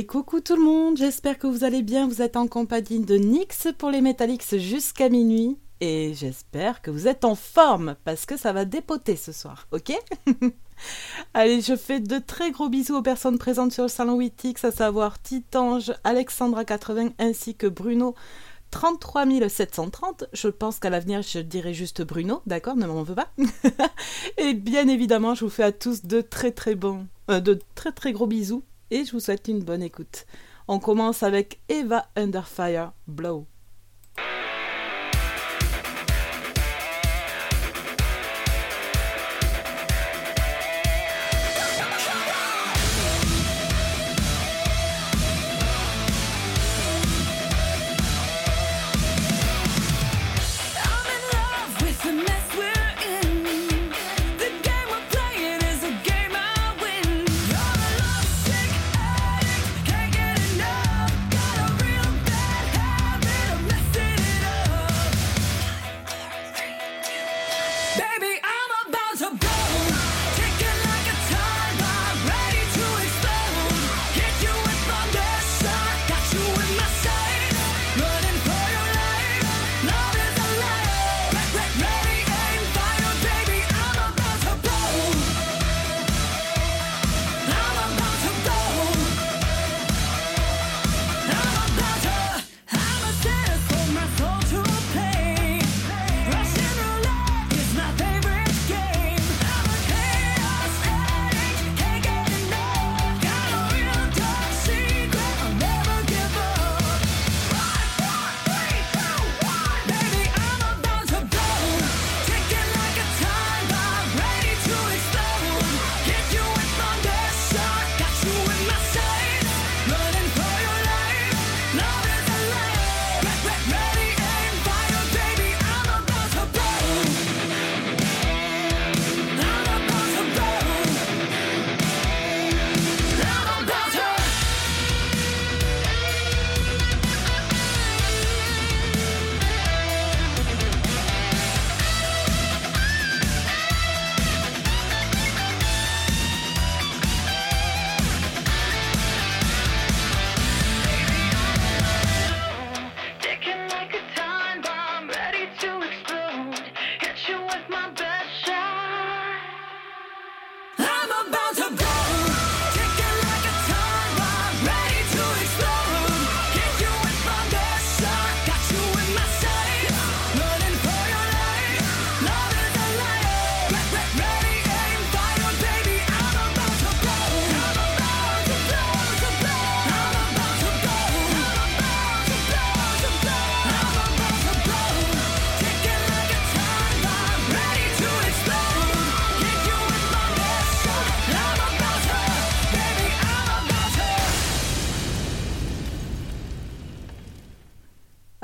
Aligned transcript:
Et 0.00 0.06
coucou 0.06 0.40
tout 0.40 0.56
le 0.56 0.62
monde, 0.62 0.96
j'espère 0.96 1.38
que 1.38 1.46
vous 1.46 1.62
allez 1.62 1.82
bien. 1.82 2.08
Vous 2.08 2.22
êtes 2.22 2.38
en 2.38 2.48
compagnie 2.48 3.00
de 3.00 3.16
Nix 3.16 3.68
pour 3.76 3.90
les 3.90 4.00
Metallics 4.00 4.56
jusqu'à 4.56 5.10
minuit. 5.10 5.58
Et 5.82 6.14
j'espère 6.14 6.80
que 6.80 6.90
vous 6.90 7.06
êtes 7.06 7.26
en 7.26 7.34
forme 7.34 7.96
parce 8.06 8.24
que 8.24 8.38
ça 8.38 8.54
va 8.54 8.64
dépoter 8.64 9.14
ce 9.14 9.30
soir, 9.30 9.68
ok? 9.72 9.92
Allez, 11.34 11.60
je 11.60 11.76
fais 11.76 12.00
de 12.00 12.16
très 12.16 12.50
gros 12.50 12.70
bisous 12.70 12.96
aux 12.96 13.02
personnes 13.02 13.36
présentes 13.36 13.72
sur 13.72 13.82
le 13.82 13.90
salon 13.90 14.14
Wittix, 14.14 14.64
à 14.64 14.70
savoir 14.70 15.20
Titange, 15.20 15.92
Alexandra80 16.02 17.12
ainsi 17.18 17.54
que 17.54 17.66
Bruno. 17.66 18.14
33 18.70 19.26
730, 19.50 20.24
je 20.32 20.48
pense 20.48 20.78
qu'à 20.78 20.88
l'avenir 20.88 21.20
je 21.20 21.40
dirai 21.40 21.74
juste 21.74 22.00
Bruno, 22.02 22.40
d'accord, 22.46 22.76
ne 22.76 22.86
m'en 22.86 23.02
veux 23.02 23.16
pas. 23.16 23.28
et 24.38 24.54
bien 24.54 24.88
évidemment, 24.88 25.34
je 25.34 25.44
vous 25.44 25.50
fais 25.50 25.64
à 25.64 25.72
tous 25.72 26.06
de 26.06 26.22
très 26.22 26.52
très 26.52 26.74
bons, 26.74 27.06
euh, 27.30 27.40
de 27.40 27.58
très 27.74 27.92
très 27.92 28.12
gros 28.12 28.28
bisous 28.28 28.62
et 28.90 29.04
je 29.04 29.12
vous 29.12 29.20
souhaite 29.20 29.48
une 29.48 29.62
bonne 29.62 29.82
écoute. 29.82 30.26
On 30.68 30.78
commence 30.78 31.22
avec 31.22 31.60
Eva 31.68 32.08
Underfire 32.16 32.92
Blow. 33.06 33.46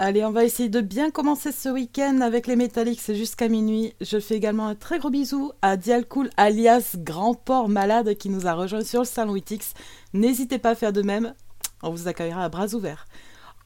Allez, 0.08 0.24
on 0.24 0.30
va 0.30 0.44
essayer 0.44 0.68
de 0.68 0.80
bien 0.80 1.10
commencer 1.10 1.50
ce 1.50 1.68
week-end 1.68 2.20
avec 2.20 2.46
les 2.46 2.54
Metallics 2.54 3.12
jusqu'à 3.12 3.48
minuit. 3.48 3.92
Je 4.00 4.20
fais 4.20 4.36
également 4.36 4.68
un 4.68 4.76
très 4.76 5.00
gros 5.00 5.10
bisou 5.10 5.50
à 5.62 5.76
Dialcool 5.76 6.30
alias 6.36 6.94
Grand 6.96 7.34
Port 7.34 7.68
Malade 7.68 8.14
qui 8.14 8.28
nous 8.28 8.46
a 8.46 8.52
rejoint 8.52 8.84
sur 8.84 9.00
le 9.00 9.04
salon 9.04 9.32
Witix. 9.32 9.74
N'hésitez 10.12 10.58
pas 10.58 10.70
à 10.70 10.74
faire 10.76 10.92
de 10.92 11.02
même, 11.02 11.34
on 11.82 11.90
vous 11.90 12.06
accueillera 12.06 12.44
à 12.44 12.48
bras 12.48 12.72
ouverts. 12.72 13.06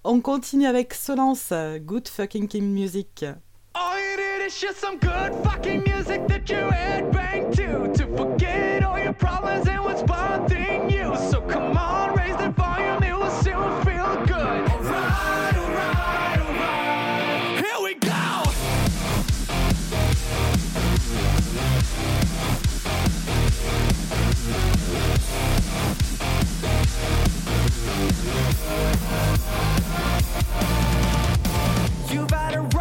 On 0.03 0.21
continue 0.21 0.65
avec 0.65 0.95
Solence, 0.95 1.53
Good 1.83 2.09
Fucking 2.09 2.49
King 2.49 2.73
Music. 2.73 3.27
All 3.75 3.99
you 3.99 4.17
need 4.17 4.47
is 4.47 4.59
just 4.59 4.79
some 4.79 4.97
good 4.99 5.35
fucking 5.45 5.83
music 5.87 6.27
that 6.27 6.49
you 6.49 6.71
bang 7.13 7.51
to 7.51 7.93
to 7.93 8.17
forget 8.17 8.83
all 8.83 8.99
your 8.99 9.13
problems 9.13 9.69
and 9.69 9.85
what's 9.85 10.03
bothering 10.05 10.89
you. 10.89 11.15
So 11.31 11.43
come 11.43 11.77
on, 11.77 12.15
raise 12.17 12.39
the 12.39 12.49
volume, 12.57 13.03
it 13.03 13.15
will 13.15 13.31
soon 13.43 13.85
feel 13.85 14.25
good. 14.25 15.50
You 32.13 32.27
better 32.27 32.63
run. 32.63 32.80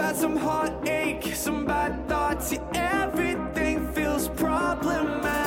Had 0.00 0.16
some 0.16 0.36
heartache, 0.36 1.34
some 1.34 1.66
bad 1.66 2.08
thoughts, 2.08 2.52
yeah, 2.52 3.04
everything 3.04 3.92
feels 3.92 4.28
problematic. 4.28 5.39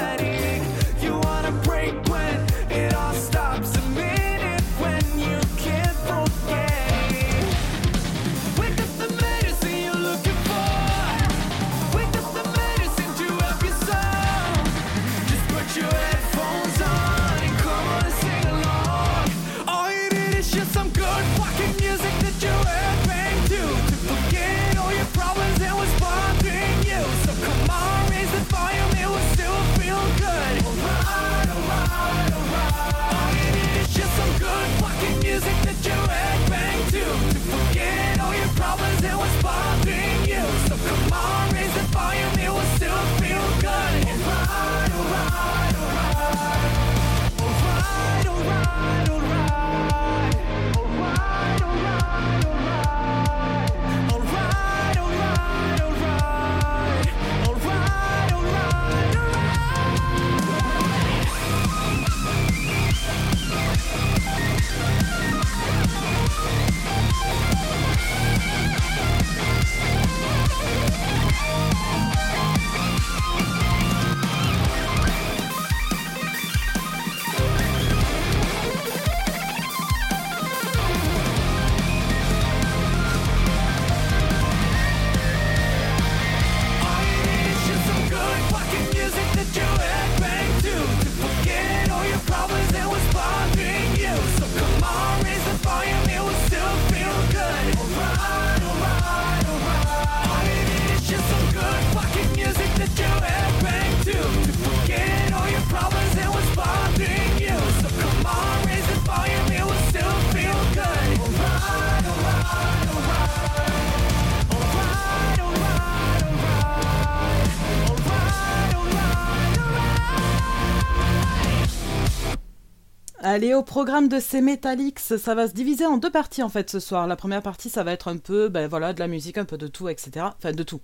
Allez, 123.33 123.55
au 123.55 123.63
programme 123.63 124.09
de 124.09 124.19
ces 124.19 124.41
Metallics, 124.41 124.99
ça 124.99 125.33
va 125.33 125.47
se 125.47 125.53
diviser 125.53 125.87
en 125.87 125.97
deux 125.97 126.11
parties 126.11 126.43
en 126.43 126.49
fait 126.49 126.69
ce 126.69 126.79
soir. 126.79 127.07
La 127.07 127.15
première 127.15 127.41
partie, 127.41 127.67
ça 127.67 127.83
va 127.83 127.91
être 127.91 128.07
un 128.07 128.17
peu, 128.17 128.47
ben 128.47 128.67
voilà, 128.67 128.93
de 128.93 128.99
la 128.99 129.07
musique, 129.07 129.39
un 129.39 129.43
peu 129.43 129.57
de 129.57 129.65
tout, 129.65 129.89
etc. 129.89 130.27
Enfin, 130.37 130.51
de 130.51 130.61
tout. 130.61 130.81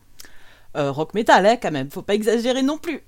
Euh, 0.76 0.92
rock 0.92 1.14
metal, 1.14 1.46
hein, 1.46 1.58
quand 1.62 1.70
même, 1.70 1.92
faut 1.92 2.02
pas 2.02 2.16
exagérer 2.16 2.64
non 2.64 2.80
plus. 2.80 3.04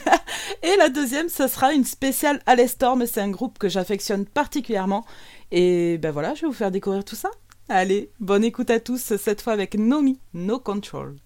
et 0.62 0.76
la 0.78 0.88
deuxième, 0.88 1.28
ce 1.28 1.46
sera 1.46 1.74
une 1.74 1.84
spéciale 1.84 2.40
Alestorm, 2.46 3.04
c'est 3.04 3.20
un 3.20 3.28
groupe 3.28 3.58
que 3.58 3.68
j'affectionne 3.68 4.24
particulièrement. 4.24 5.04
Et 5.50 5.98
ben 5.98 6.10
voilà, 6.10 6.32
je 6.32 6.40
vais 6.40 6.46
vous 6.46 6.54
faire 6.54 6.70
découvrir 6.70 7.04
tout 7.04 7.16
ça. 7.16 7.28
Allez, 7.68 8.10
bonne 8.18 8.44
écoute 8.44 8.70
à 8.70 8.80
tous, 8.80 9.14
cette 9.18 9.42
fois 9.42 9.52
avec 9.52 9.74
Nomi, 9.74 10.20
No 10.32 10.58
Control. 10.58 11.16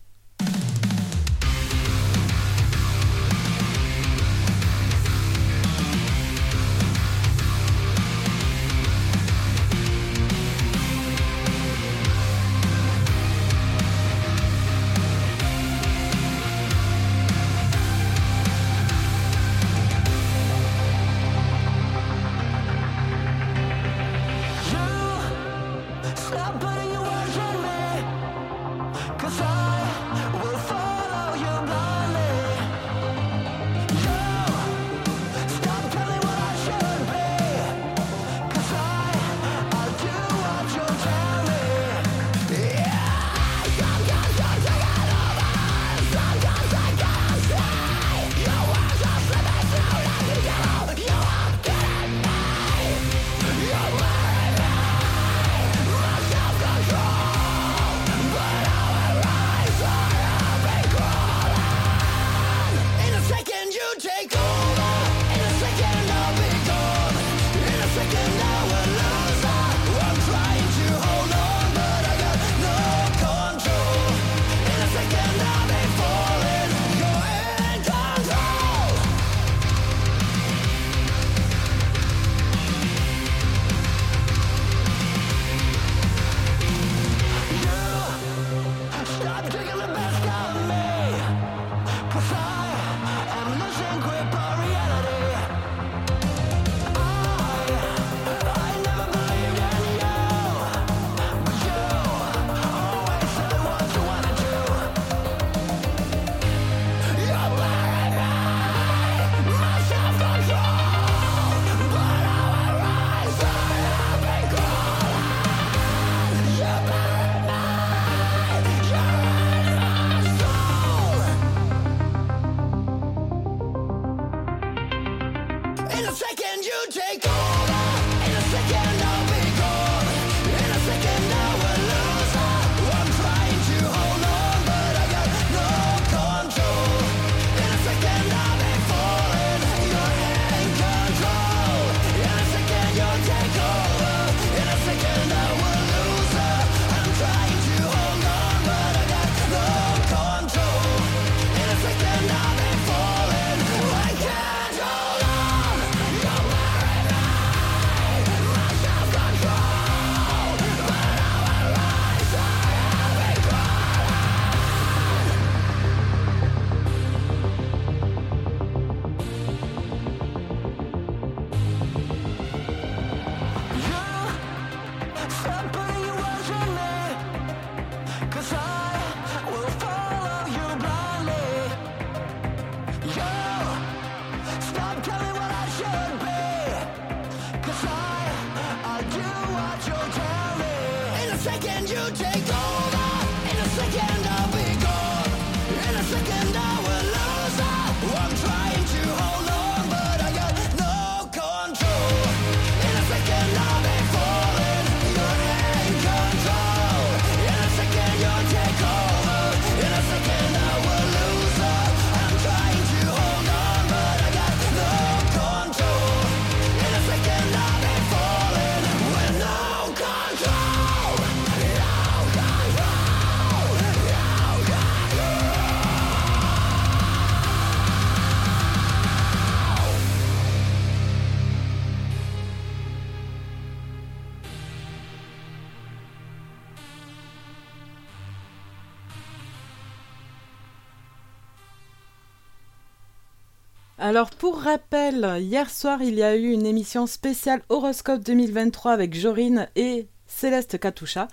Alors 244.10 244.30
pour 244.30 244.58
rappel, 244.58 245.36
hier 245.38 245.70
soir 245.70 246.02
il 246.02 246.14
y 246.14 246.24
a 246.24 246.34
eu 246.34 246.50
une 246.50 246.66
émission 246.66 247.06
spéciale 247.06 247.62
Horoscope 247.68 248.24
2023 248.24 248.90
avec 248.90 249.14
Jorine 249.14 249.68
et 249.76 250.08
Céleste 250.26 250.80
Katusha. 250.80 251.28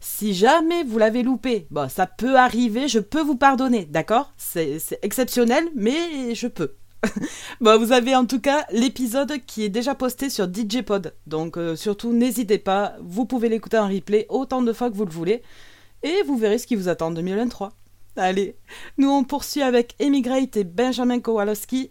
Si 0.00 0.32
jamais 0.32 0.82
vous 0.82 0.96
l'avez 0.96 1.22
loupé, 1.22 1.66
bon, 1.70 1.90
ça 1.90 2.06
peut 2.06 2.38
arriver, 2.38 2.88
je 2.88 3.00
peux 3.00 3.20
vous 3.20 3.36
pardonner, 3.36 3.84
d'accord? 3.84 4.32
C'est 4.38 4.80
exceptionnel, 5.02 5.68
mais 5.74 6.34
je 6.34 6.46
peux. 6.46 6.72
bon, 7.60 7.78
vous 7.78 7.92
avez 7.92 8.16
en 8.16 8.24
tout 8.24 8.40
cas 8.40 8.64
l'épisode 8.70 9.34
qui 9.44 9.64
est 9.64 9.68
déjà 9.68 9.94
posté 9.94 10.30
sur 10.30 10.46
DJ 10.46 10.80
Pod. 10.80 11.14
Donc 11.26 11.58
euh, 11.58 11.76
surtout 11.76 12.14
n'hésitez 12.14 12.56
pas, 12.56 12.94
vous 13.02 13.26
pouvez 13.26 13.50
l'écouter 13.50 13.76
en 13.76 13.88
replay 13.88 14.24
autant 14.30 14.62
de 14.62 14.72
fois 14.72 14.90
que 14.90 14.96
vous 14.96 15.04
le 15.04 15.12
voulez. 15.12 15.42
Et 16.02 16.22
vous 16.22 16.38
verrez 16.38 16.56
ce 16.56 16.66
qui 16.66 16.76
vous 16.76 16.88
attend 16.88 17.08
en 17.08 17.10
2023. 17.10 17.74
Allez, 18.16 18.56
nous 18.96 19.10
on 19.10 19.22
poursuit 19.22 19.60
avec 19.60 19.96
Emigrate 19.98 20.56
et 20.56 20.64
Benjamin 20.64 21.20
Kowalski 21.20 21.90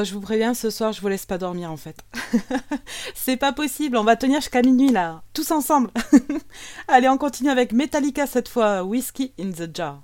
Bon, 0.00 0.04
je 0.04 0.14
vous 0.14 0.20
préviens, 0.22 0.54
ce 0.54 0.70
soir, 0.70 0.94
je 0.94 1.00
vous 1.02 1.08
laisse 1.08 1.26
pas 1.26 1.36
dormir 1.36 1.70
en 1.70 1.76
fait. 1.76 1.94
C'est 3.14 3.36
pas 3.36 3.52
possible, 3.52 3.98
on 3.98 4.02
va 4.02 4.16
tenir 4.16 4.40
jusqu'à 4.40 4.62
minuit 4.62 4.88
là, 4.88 5.22
tous 5.34 5.50
ensemble. 5.50 5.90
Allez, 6.88 7.06
on 7.10 7.18
continue 7.18 7.50
avec 7.50 7.74
Metallica 7.74 8.26
cette 8.26 8.48
fois, 8.48 8.82
Whiskey 8.82 9.34
in 9.38 9.50
the 9.50 9.68
Jar. 9.76 10.00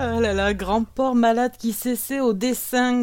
Ah 0.00 0.20
là 0.20 0.32
là, 0.32 0.54
grand 0.54 0.84
porc 0.84 1.16
malade 1.16 1.56
qui 1.58 1.72
s'essaie 1.72 2.20
au 2.20 2.32
dessin, 2.32 3.02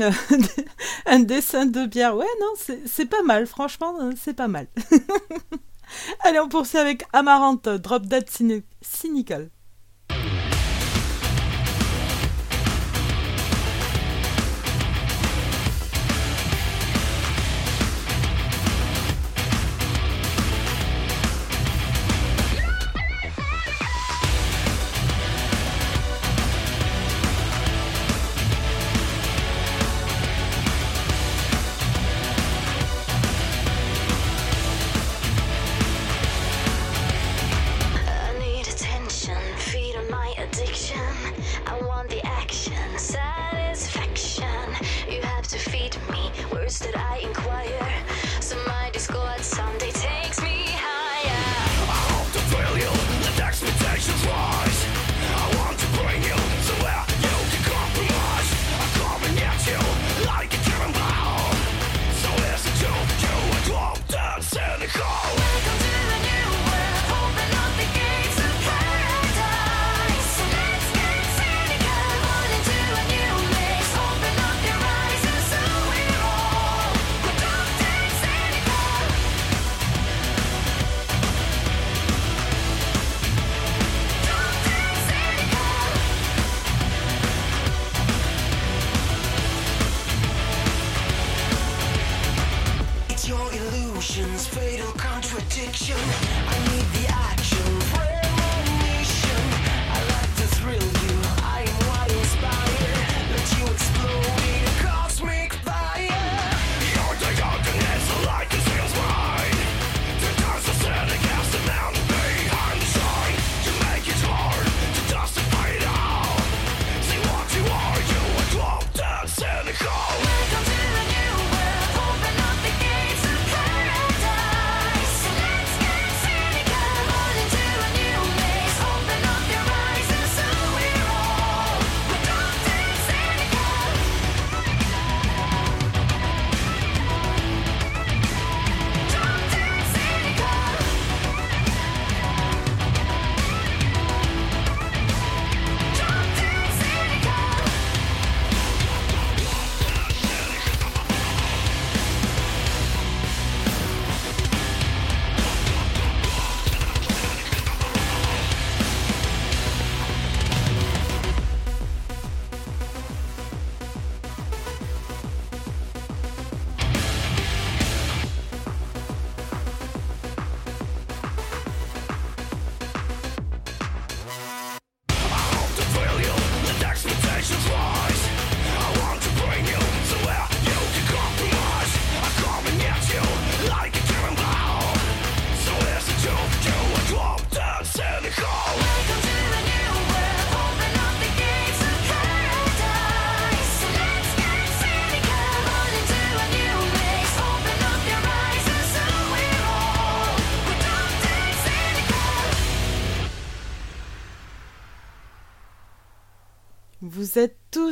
un 1.06 1.20
dessin 1.20 1.66
de 1.66 1.86
bière. 1.86 2.16
Ouais, 2.16 2.26
non, 2.40 2.76
c'est 2.86 3.06
pas 3.06 3.22
mal, 3.24 3.48
franchement, 3.48 3.94
c'est 4.16 4.34
pas 4.34 4.48
mal. 4.48 4.68
Allez, 6.22 6.40
on 6.40 6.48
poursuit 6.48 6.78
avec 6.78 7.04
Amarante, 7.14 7.68
Drop 7.68 8.06
Dead 8.06 8.30
Cynical. 8.82 9.50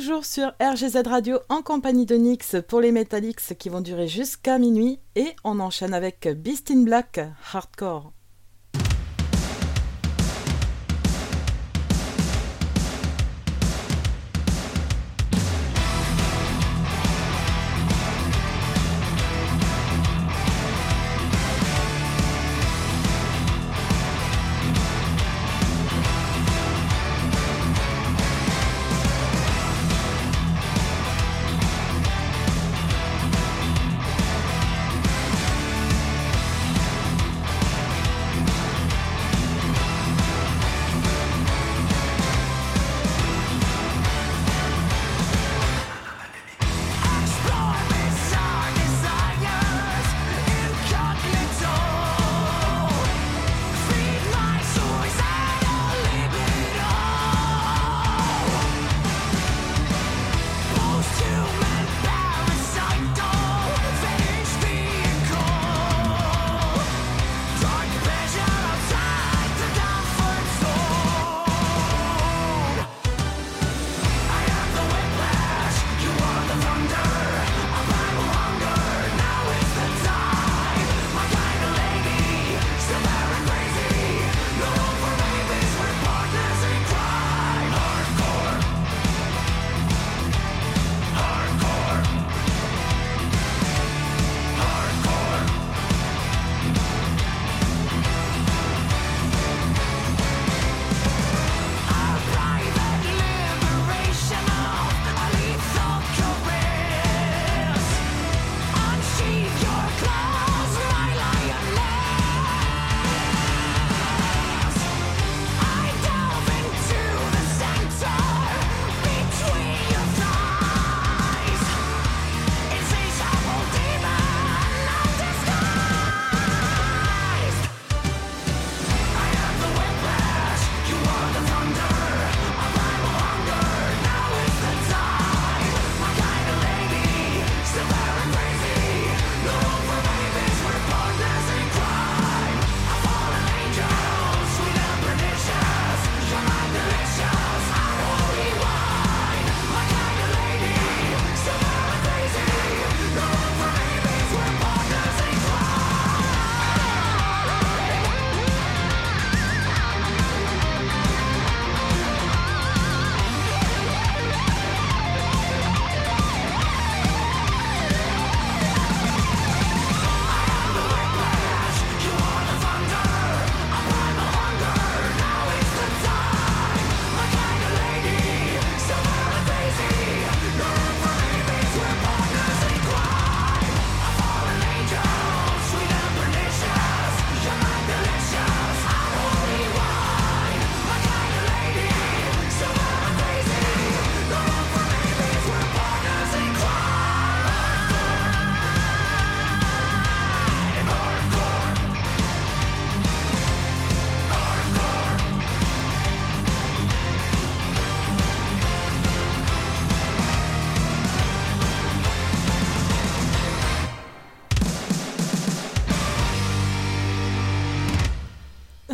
Toujours 0.03 0.25
sur 0.25 0.51
RGZ 0.59 1.07
Radio 1.07 1.39
en 1.47 1.61
compagnie 1.61 2.05
de 2.05 2.15
Nix 2.15 2.57
pour 2.67 2.81
les 2.81 2.91
Metallics 2.91 3.57
qui 3.57 3.69
vont 3.69 3.79
durer 3.79 4.09
jusqu'à 4.09 4.59
minuit 4.59 4.99
et 5.15 5.33
on 5.45 5.61
enchaîne 5.61 5.93
avec 5.93 6.27
Beast 6.27 6.71
in 6.71 6.81
Black 6.81 7.21
Hardcore. 7.53 8.11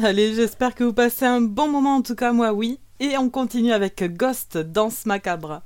Allez, 0.01 0.33
j'espère 0.33 0.75
que 0.75 0.85
vous 0.85 0.93
passez 0.93 1.25
un 1.25 1.41
bon 1.41 1.67
moment, 1.67 1.97
en 1.97 2.01
tout 2.01 2.15
cas 2.15 2.31
moi 2.31 2.53
oui. 2.53 2.79
Et 3.01 3.17
on 3.17 3.29
continue 3.29 3.73
avec 3.73 4.01
Ghost 4.15 4.57
Danse 4.57 5.05
Macabre. 5.05 5.61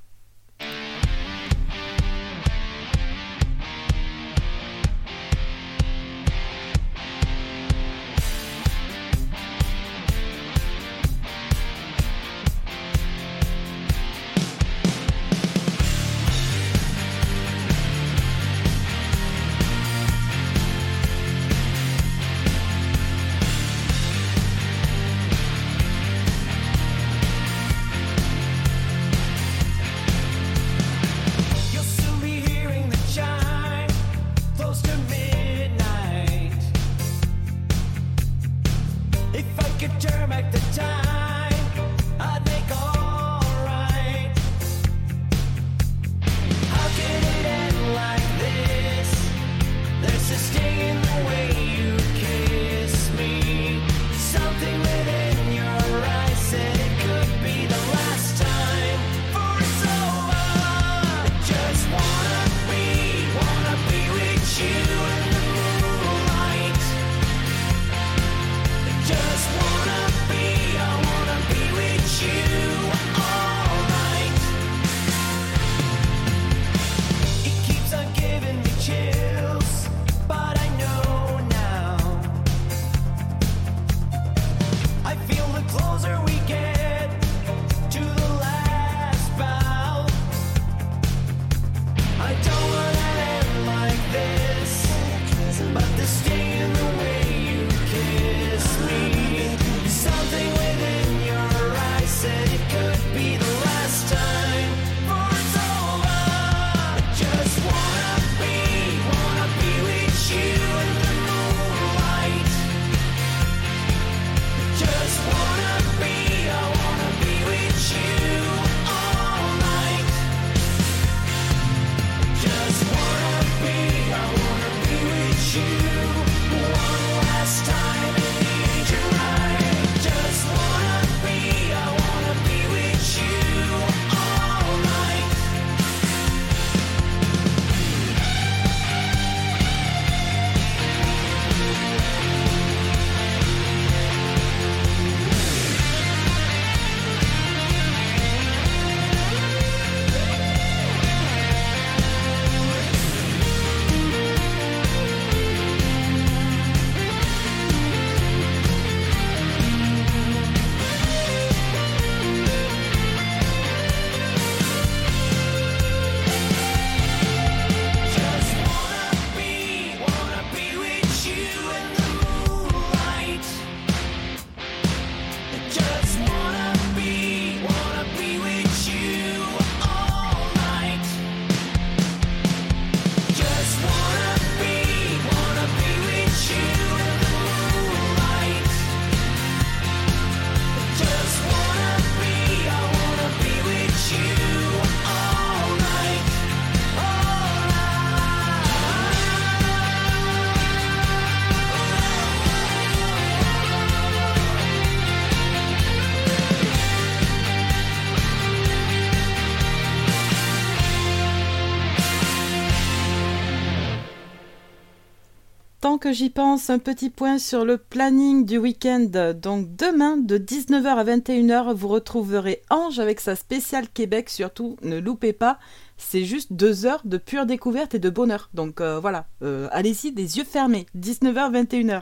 Que 216.04 216.12
j'y 216.12 216.30
pense, 216.30 216.70
un 216.70 216.80
petit 216.80 217.10
point 217.10 217.38
sur 217.38 217.64
le 217.64 217.78
planning 217.78 218.46
du 218.46 218.58
week-end. 218.58 219.34
Donc 219.42 219.74
demain, 219.74 220.18
de 220.18 220.38
19h 220.38 220.86
à 220.86 221.04
21h, 221.06 221.74
vous 221.74 221.88
retrouverez 221.88 222.62
Ange 222.70 223.00
avec 223.00 223.22
sa 223.22 223.38
spéciale 223.38 223.88
Québec. 223.88 224.30
Surtout, 224.30 224.76
ne 224.82 225.00
loupez 225.00 225.32
pas, 225.32 225.60
c'est 225.96 226.26
juste 226.26 226.52
deux 226.52 226.86
heures 226.86 227.04
de 227.06 227.16
pure 227.16 227.46
découverte 227.46 227.96
et 227.96 228.00
de 228.00 228.10
bonheur. 228.10 228.50
Donc 228.54 228.82
euh, 228.82 229.00
voilà, 229.00 229.28
euh, 229.44 229.70
allez-y, 229.72 230.12
des 230.12 230.38
yeux 230.38 230.44
fermés, 230.44 230.88
19h, 230.98 231.64
21h. 231.64 232.02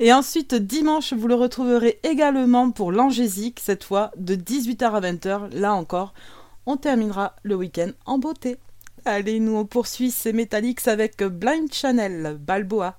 Et 0.00 0.12
ensuite, 0.12 0.56
dimanche, 0.56 1.12
vous 1.12 1.28
le 1.28 1.36
retrouverez 1.36 2.00
également 2.02 2.72
pour 2.72 2.90
l'Angésique, 2.90 3.60
cette 3.60 3.84
fois 3.84 4.10
de 4.16 4.34
18h 4.34 4.90
à 4.90 5.00
20h. 5.00 5.54
Là 5.54 5.74
encore, 5.74 6.12
on 6.66 6.76
terminera 6.76 7.36
le 7.44 7.54
week-end 7.54 7.90
en 8.04 8.18
beauté. 8.18 8.56
Allez, 9.04 9.38
nous 9.38 9.54
on 9.54 9.64
poursuit 9.64 10.10
ces 10.10 10.32
Metallics 10.32 10.88
avec 10.88 11.22
Blind 11.22 11.72
Channel, 11.72 12.36
Balboa. 12.40 12.98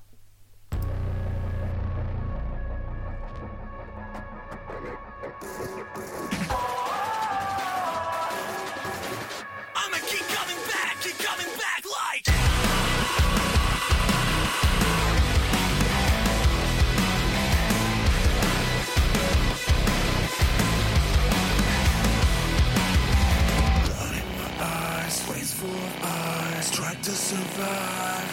To 27.04 27.12
survive. 27.12 28.30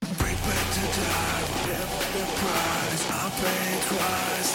Prepared 0.00 0.70
to 0.76 0.84
die, 0.92 1.42
whatever 1.56 2.00
the 2.12 2.24
price. 2.36 3.02
I'm 3.16 3.32
paying 3.40 3.80
twice. 3.88 4.50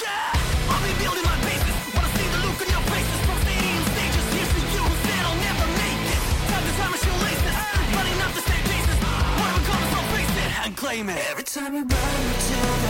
Yeah, 0.00 0.72
I'll 0.72 0.80
be 0.80 0.92
building 1.04 1.26
my 1.28 1.36
bases. 1.44 1.76
Wanna 1.92 2.08
see 2.16 2.28
the 2.32 2.40
look 2.48 2.56
on 2.64 2.68
your 2.72 2.84
faces 2.88 3.20
from 3.28 3.38
stadium 3.44 3.84
stages. 3.92 4.24
Here's 4.32 4.52
you 4.72 4.82
who 4.88 4.94
said 5.04 5.20
I'll 5.20 5.40
never 5.44 5.66
make 5.84 6.02
it. 6.16 6.20
Time 6.48 6.64
to 6.64 6.72
time 6.80 6.92
your 6.96 7.18
laces, 7.28 7.56
running 7.92 8.18
up 8.24 8.32
the 8.40 8.44
same 8.48 8.64
paces. 8.72 8.98
Whatever 9.36 9.62
comes, 9.68 9.90
I'll 9.92 10.08
face 10.16 10.36
it 10.44 10.50
and 10.64 10.72
claim 10.76 11.10
it. 11.10 11.20
Every 11.28 11.44
time 11.44 11.74
you 11.76 11.84
run 11.84 12.20
into 12.32 12.81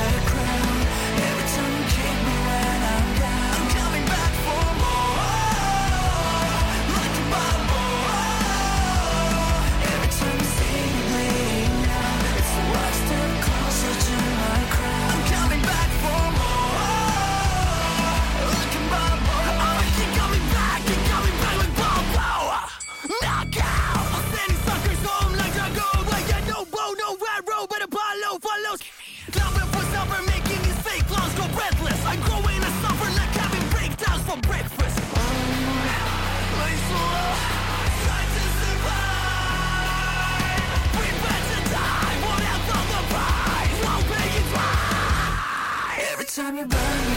time 46.52 46.58
you 46.58 46.66
burn 46.66 47.11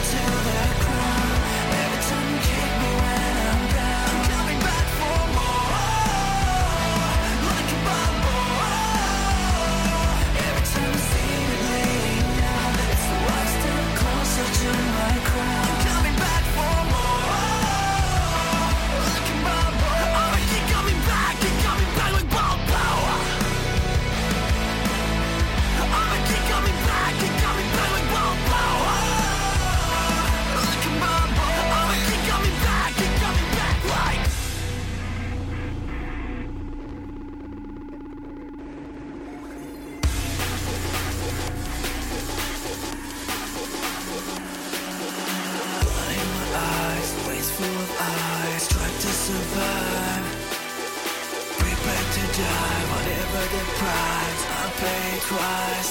the 53.56 53.64
price 53.80 54.42
I 54.52 54.64
pay 54.84 55.08
twice. 55.32 55.90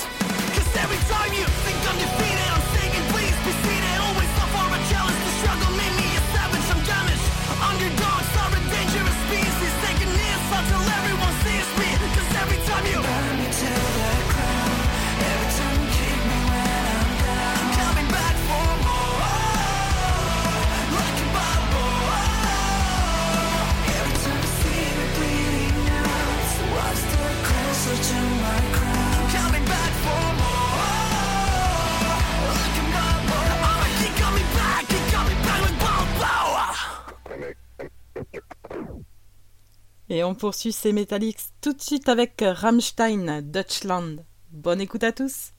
Cause 0.53 0.71
every 0.85 1.01
time 1.09 1.33
you 1.33 1.47
think 1.65 1.79
I'm 1.89 1.97
defeated 1.97 2.49
I'm 2.53 2.65
saying 2.77 3.05
please 3.12 3.37
be 3.41 3.53
seated. 3.65 3.97
Always 4.05 4.33
up 4.43 4.51
for 4.53 4.69
a 4.69 4.81
challenge. 4.93 5.21
The 5.25 5.33
struggle 5.41 5.73
made 5.81 5.95
me 5.97 6.09
a 6.12 6.23
savage. 6.37 6.67
I'm 6.69 6.83
damaged. 6.85 7.27
Underdogs 7.65 8.31
are 8.43 8.53
a 8.53 8.61
dangerous 8.69 9.19
species. 9.29 9.73
Taking 9.81 10.12
in 10.12 10.39
until 10.53 10.85
everyone 10.99 11.35
sees 11.45 11.69
me. 11.81 11.89
Cause 12.12 12.31
every 12.43 12.61
time 12.69 12.85
you 12.93 13.01
Et 40.09 40.23
on 40.23 40.35
poursuit 40.35 40.73
ces 40.73 40.93
métalliques 40.93 41.41
tout 41.61 41.73
de 41.73 41.81
suite 41.81 42.09
avec 42.09 42.43
Rammstein 42.45 43.41
Deutschland. 43.41 44.25
Bonne 44.51 44.81
écoute 44.81 45.05
à 45.05 45.13
tous. 45.13 45.53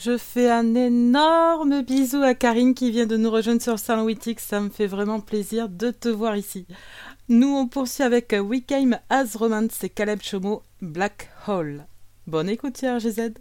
Je 0.00 0.16
fais 0.16 0.48
un 0.48 0.76
énorme 0.76 1.82
bisou 1.82 2.22
à 2.22 2.32
Karine 2.32 2.72
qui 2.72 2.92
vient 2.92 3.06
de 3.06 3.16
nous 3.16 3.32
rejoindre 3.32 3.60
sur 3.60 3.80
Saint 3.80 4.04
Witix. 4.04 4.40
Ça 4.40 4.60
me 4.60 4.68
fait 4.68 4.86
vraiment 4.86 5.18
plaisir 5.18 5.68
de 5.68 5.90
te 5.90 6.08
voir 6.08 6.36
ici. 6.36 6.68
Nous, 7.28 7.48
on 7.48 7.66
poursuit 7.66 8.04
avec 8.04 8.32
We 8.40 8.62
Came 8.64 9.00
As 9.10 9.34
Romance 9.34 9.82
et 9.82 9.88
Caleb 9.88 10.20
Chomo, 10.22 10.62
Black 10.80 11.30
Hole. 11.48 11.84
Bonne 12.28 12.48
écoute, 12.48 12.78
RGZ. 12.80 13.32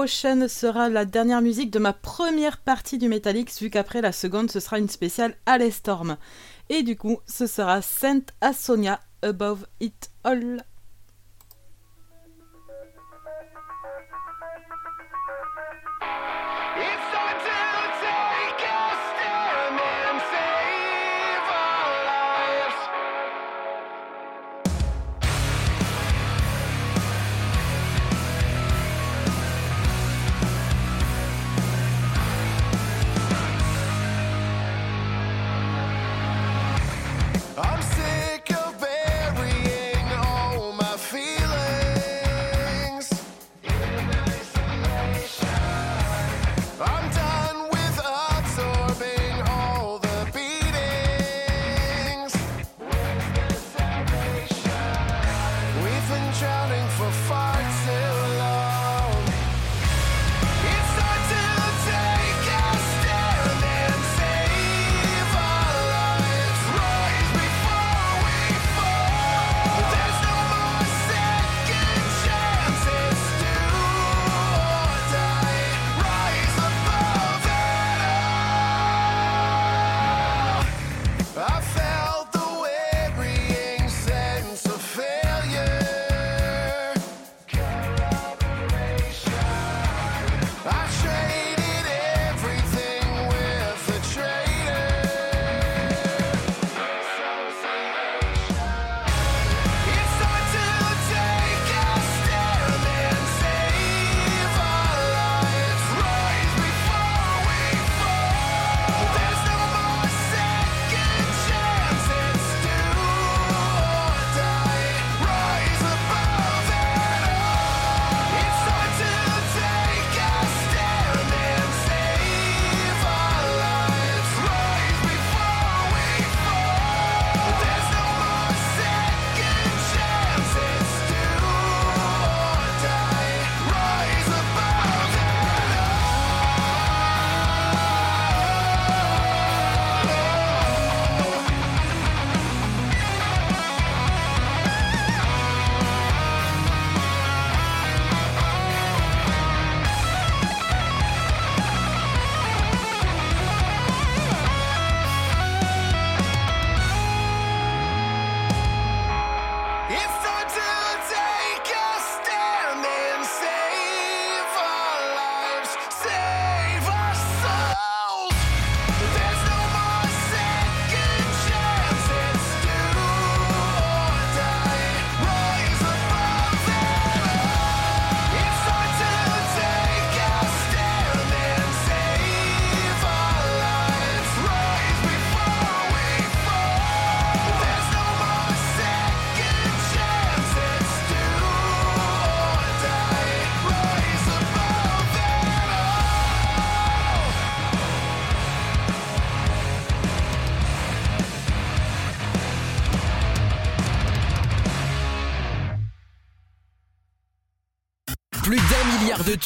Prochaine 0.00 0.48
sera 0.48 0.88
la 0.88 1.04
dernière 1.04 1.42
musique 1.42 1.70
de 1.70 1.78
ma 1.78 1.92
première 1.92 2.56
partie 2.56 2.96
du 2.96 3.06
Metallics, 3.10 3.60
vu 3.60 3.68
qu'après 3.68 4.00
la 4.00 4.12
seconde, 4.12 4.50
ce 4.50 4.58
sera 4.58 4.78
une 4.78 4.88
spéciale 4.88 5.36
Storm. 5.70 6.16
Et 6.70 6.82
du 6.82 6.96
coup, 6.96 7.18
ce 7.26 7.46
sera 7.46 7.82
Saint 7.82 8.22
Asonia 8.40 9.00
Above 9.20 9.66
It 9.78 10.10
All. 10.24 10.64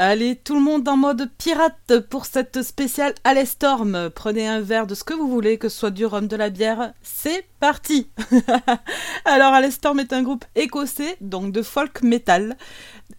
Allez, 0.00 0.36
tout 0.36 0.54
le 0.54 0.60
monde 0.60 0.88
en 0.88 0.96
mode 0.96 1.28
pirate 1.38 1.98
pour 2.08 2.24
cette 2.24 2.62
spéciale 2.62 3.16
Alestorm. 3.24 4.10
Prenez 4.14 4.46
un 4.46 4.60
verre 4.60 4.86
de 4.86 4.94
ce 4.94 5.02
que 5.02 5.12
vous 5.12 5.26
voulez, 5.26 5.58
que 5.58 5.68
ce 5.68 5.76
soit 5.76 5.90
du 5.90 6.06
rhum, 6.06 6.28
de 6.28 6.36
la 6.36 6.50
bière. 6.50 6.92
C'est 7.02 7.44
parti 7.58 8.08
Alors, 9.24 9.52
Alestorm 9.52 9.98
est 9.98 10.12
un 10.12 10.22
groupe 10.22 10.44
écossais, 10.54 11.16
donc 11.20 11.50
de 11.50 11.62
folk 11.62 12.02
metal, 12.02 12.56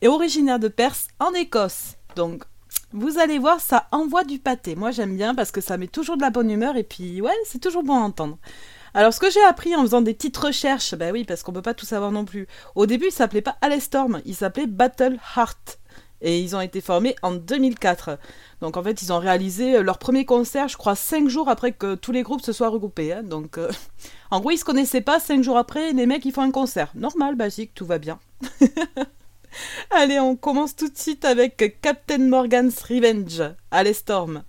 et 0.02 0.08
originaire 0.08 0.58
de 0.58 0.70
Perse, 0.70 1.10
en 1.20 1.34
Écosse. 1.34 1.98
Donc, 2.16 2.44
vous 2.94 3.20
allez 3.20 3.40
voir, 3.40 3.60
ça 3.60 3.88
envoie 3.92 4.24
du 4.24 4.40
pâté. 4.40 4.78
Moi, 4.78 4.92
j'aime 4.92 5.18
bien 5.18 5.36
parce 5.36 5.52
que 5.52 5.60
ça 5.60 5.76
met 5.76 5.88
toujours 5.88 6.16
de 6.16 6.22
la 6.22 6.30
bonne 6.30 6.50
humeur 6.50 6.78
et 6.78 6.84
puis, 6.86 7.20
ouais, 7.20 7.36
c'est 7.44 7.60
toujours 7.60 7.84
bon 7.84 7.96
à 7.98 8.06
entendre. 8.06 8.38
Alors, 8.94 9.14
ce 9.14 9.20
que 9.20 9.30
j'ai 9.30 9.44
appris 9.44 9.76
en 9.76 9.82
faisant 9.82 10.02
des 10.02 10.14
petites 10.14 10.38
recherches, 10.38 10.96
bah 10.96 11.12
oui, 11.12 11.26
parce 11.26 11.44
qu'on 11.44 11.52
peut 11.52 11.62
pas 11.62 11.74
tout 11.74 11.86
savoir 11.86 12.14
non 12.14 12.24
plus. 12.24 12.48
Au 12.76 12.86
début, 12.86 13.08
il 13.08 13.12
s'appelait 13.12 13.42
pas 13.42 13.58
Alestorm, 13.60 14.22
il 14.24 14.34
s'appelait 14.34 14.66
Battle 14.66 15.20
Heart. 15.36 15.79
Et 16.22 16.40
ils 16.40 16.56
ont 16.56 16.62
été 16.62 16.82
formés 16.82 17.16
en 17.22 17.32
2004. 17.32 18.18
Donc 18.62 18.78
en 18.78 18.84
fait, 18.84 19.02
ils 19.02 19.14
ont 19.14 19.20
réalisé 19.20 19.78
euh, 19.78 19.84
leur 19.84 19.98
premier 19.98 20.26
concert, 20.26 20.68
je 20.68 20.78
crois, 20.78 20.96
cinq 20.96 21.30
jours 21.30 21.50
après 21.50 21.72
que 21.72 21.96
tous 21.96 22.12
les 22.12 22.24
groupes 22.24 22.42
se 22.42 22.52
soient 22.52 22.70
regroupés. 22.70 23.14
Hein. 23.14 23.24
Donc 23.24 23.58
euh, 23.58 23.70
en 24.32 24.40
gros, 24.40 24.52
ils 24.52 24.58
se 24.58 24.66
connaissaient 24.66 25.02
pas. 25.02 25.20
Cinq 25.20 25.44
jours 25.44 25.58
après, 25.58 25.94
les 25.94 26.06
mecs, 26.06 26.26
ils 26.26 26.34
font 26.34 26.42
un 26.42 26.52
concert. 26.52 26.92
Normal, 26.96 27.36
basique, 27.36 27.74
tout 27.74 27.86
va 27.86 27.98
bien. 27.98 28.20
Allez, 29.92 30.20
on 30.20 30.36
commence 30.36 30.76
tout 30.76 30.90
de 30.90 30.98
suite 30.98 31.26
avec 31.26 31.80
Captain 31.82 32.20
Morgan's 32.20 32.82
Revenge. 32.84 33.44
Allez, 33.72 33.94
Storm. 33.94 34.44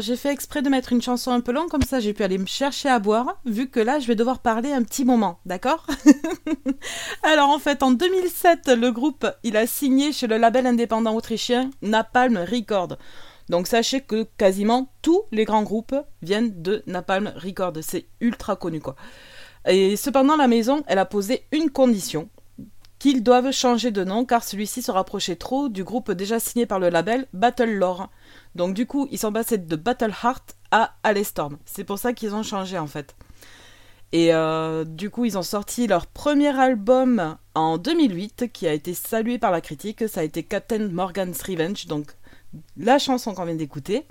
J'ai 0.00 0.16
fait 0.16 0.32
exprès 0.32 0.62
de 0.62 0.68
mettre 0.68 0.92
une 0.92 1.02
chanson 1.02 1.30
un 1.30 1.40
peu 1.40 1.52
longue, 1.52 1.68
comme 1.68 1.82
ça 1.82 2.00
j'ai 2.00 2.14
pu 2.14 2.22
aller 2.22 2.38
me 2.38 2.46
chercher 2.46 2.88
à 2.88 2.98
boire, 2.98 3.40
vu 3.44 3.68
que 3.68 3.80
là 3.80 3.98
je 3.98 4.06
vais 4.06 4.14
devoir 4.14 4.38
parler 4.38 4.72
un 4.72 4.82
petit 4.82 5.04
moment, 5.04 5.40
d'accord 5.44 5.86
Alors 7.22 7.50
en 7.50 7.58
fait, 7.58 7.82
en 7.82 7.90
2007, 7.90 8.68
le 8.68 8.90
groupe, 8.92 9.26
il 9.42 9.56
a 9.56 9.66
signé 9.66 10.12
chez 10.12 10.26
le 10.26 10.38
label 10.38 10.66
indépendant 10.66 11.14
autrichien 11.14 11.70
Napalm 11.82 12.38
Records. 12.38 12.96
Donc 13.50 13.66
sachez 13.66 14.00
que 14.00 14.26
quasiment 14.38 14.92
tous 15.02 15.22
les 15.32 15.44
grands 15.44 15.64
groupes 15.64 15.96
viennent 16.22 16.62
de 16.62 16.82
Napalm 16.86 17.32
Records, 17.36 17.82
c'est 17.82 18.06
ultra 18.20 18.56
connu 18.56 18.80
quoi. 18.80 18.96
Et 19.66 19.96
cependant, 19.96 20.36
la 20.36 20.48
maison, 20.48 20.82
elle 20.86 20.98
a 20.98 21.04
posé 21.04 21.44
une 21.52 21.68
condition, 21.68 22.30
qu'ils 23.00 23.22
doivent 23.22 23.50
changer 23.50 23.90
de 23.90 24.04
nom 24.04 24.24
car 24.24 24.44
celui-ci 24.44 24.82
se 24.82 24.90
rapprochait 24.90 25.36
trop 25.36 25.68
du 25.68 25.84
groupe 25.84 26.12
déjà 26.12 26.38
signé 26.38 26.66
par 26.66 26.78
le 26.78 26.90
label 26.90 27.26
Battle 27.32 27.70
Lore. 27.70 28.08
Donc 28.54 28.74
du 28.74 28.86
coup, 28.86 29.08
ils 29.10 29.18
sont 29.18 29.32
passés 29.32 29.58
de 29.58 29.76
Battle 29.76 30.12
Heart 30.22 30.56
à 30.70 30.94
Alestorm. 31.02 31.58
C'est 31.64 31.84
pour 31.84 31.98
ça 31.98 32.12
qu'ils 32.12 32.34
ont 32.34 32.42
changé 32.42 32.78
en 32.78 32.86
fait. 32.86 33.14
Et 34.12 34.34
euh, 34.34 34.84
du 34.84 35.08
coup, 35.08 35.24
ils 35.24 35.38
ont 35.38 35.42
sorti 35.42 35.86
leur 35.86 36.06
premier 36.06 36.58
album 36.58 37.36
en 37.54 37.78
2008 37.78 38.52
qui 38.52 38.66
a 38.66 38.72
été 38.72 38.92
salué 38.92 39.38
par 39.38 39.52
la 39.52 39.60
critique. 39.60 40.08
Ça 40.08 40.20
a 40.20 40.24
été 40.24 40.42
Captain 40.42 40.88
Morgan's 40.88 41.40
Revenge, 41.42 41.86
donc 41.86 42.16
la 42.76 42.98
chanson 42.98 43.34
qu'on 43.34 43.44
vient 43.44 43.54
d'écouter. 43.54 44.06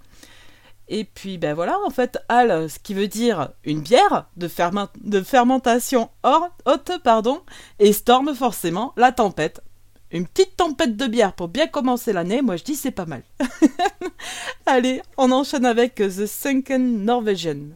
Et 0.87 1.03
puis 1.03 1.37
ben 1.37 1.53
voilà, 1.53 1.77
en 1.85 1.91
fait, 1.91 2.17
Al, 2.29 2.69
ce 2.69 2.79
qui 2.79 2.95
veut 2.95 3.07
dire 3.07 3.49
une 3.63 3.81
bière 3.81 4.27
de, 4.37 4.49
de 5.03 5.21
fermentation 5.21 6.09
haute, 6.23 6.91
pardon, 7.03 7.41
et 7.77 7.93
Storm 7.93 8.33
forcément, 8.33 8.93
la 8.97 9.11
tempête. 9.11 9.61
Une 10.11 10.25
petite 10.25 10.57
tempête 10.57 10.97
de 10.97 11.05
bière 11.05 11.33
pour 11.33 11.49
bien 11.49 11.67
commencer 11.67 12.13
l'année, 12.13 12.41
moi 12.41 12.57
je 12.57 12.63
dis 12.63 12.75
c'est 12.75 12.89
pas 12.89 13.05
mal. 13.05 13.21
Allez, 14.65 15.01
on 15.17 15.31
enchaîne 15.31 15.65
avec 15.65 15.95
The 15.95 16.25
Sunken 16.25 17.05
Norwegian. 17.05 17.75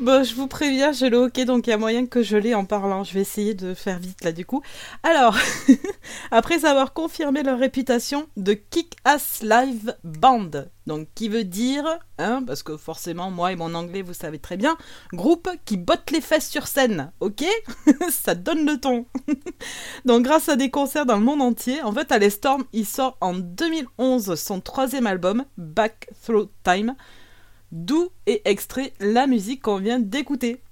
Bon, 0.00 0.24
je 0.24 0.34
vous 0.34 0.48
préviens, 0.48 0.90
j'ai 0.90 1.08
le 1.08 1.18
hockey, 1.18 1.44
donc 1.44 1.68
il 1.68 1.70
y 1.70 1.72
a 1.72 1.78
moyen 1.78 2.06
que 2.06 2.20
je 2.20 2.36
l'ai 2.36 2.52
en 2.52 2.64
parlant. 2.64 3.04
Je 3.04 3.14
vais 3.14 3.20
essayer 3.20 3.54
de 3.54 3.74
faire 3.74 4.00
vite 4.00 4.24
là 4.24 4.32
du 4.32 4.44
coup. 4.44 4.60
Alors, 5.04 5.38
après 6.32 6.64
avoir 6.64 6.92
confirmé 6.92 7.44
leur 7.44 7.60
réputation 7.60 8.26
de 8.36 8.54
Kick-Ass 8.54 9.44
Live 9.44 9.94
Band, 10.02 10.50
donc 10.88 11.06
qui 11.14 11.28
veut 11.28 11.44
dire, 11.44 11.84
hein, 12.18 12.42
parce 12.44 12.64
que 12.64 12.76
forcément 12.76 13.30
moi 13.30 13.52
et 13.52 13.56
mon 13.56 13.72
anglais 13.76 14.02
vous 14.02 14.14
savez 14.14 14.40
très 14.40 14.56
bien, 14.56 14.76
groupe 15.12 15.48
qui 15.64 15.76
botte 15.76 16.10
les 16.10 16.20
fesses 16.20 16.50
sur 16.50 16.66
scène, 16.66 17.12
ok? 17.20 17.44
Ça 18.10 18.34
donne 18.34 18.66
le 18.66 18.80
ton. 18.80 19.06
donc 20.04 20.24
grâce 20.24 20.48
à 20.48 20.56
des 20.56 20.70
concerts 20.70 21.06
dans 21.06 21.18
le 21.18 21.24
monde 21.24 21.40
entier, 21.40 21.80
en 21.82 21.92
fait 21.92 22.10
Alice 22.10 22.34
Storm 22.34 22.64
il 22.72 22.84
sort 22.84 23.16
en 23.20 23.34
2011 23.34 24.34
son 24.34 24.60
troisième 24.60 25.06
album, 25.06 25.44
Back 25.56 26.08
Through 26.24 26.48
Time 26.64 26.96
d'où 27.74 28.08
est 28.26 28.40
extrait 28.46 28.94
la 29.00 29.26
musique 29.26 29.62
qu'on 29.62 29.76
vient 29.76 29.98
d'écouter. 29.98 30.62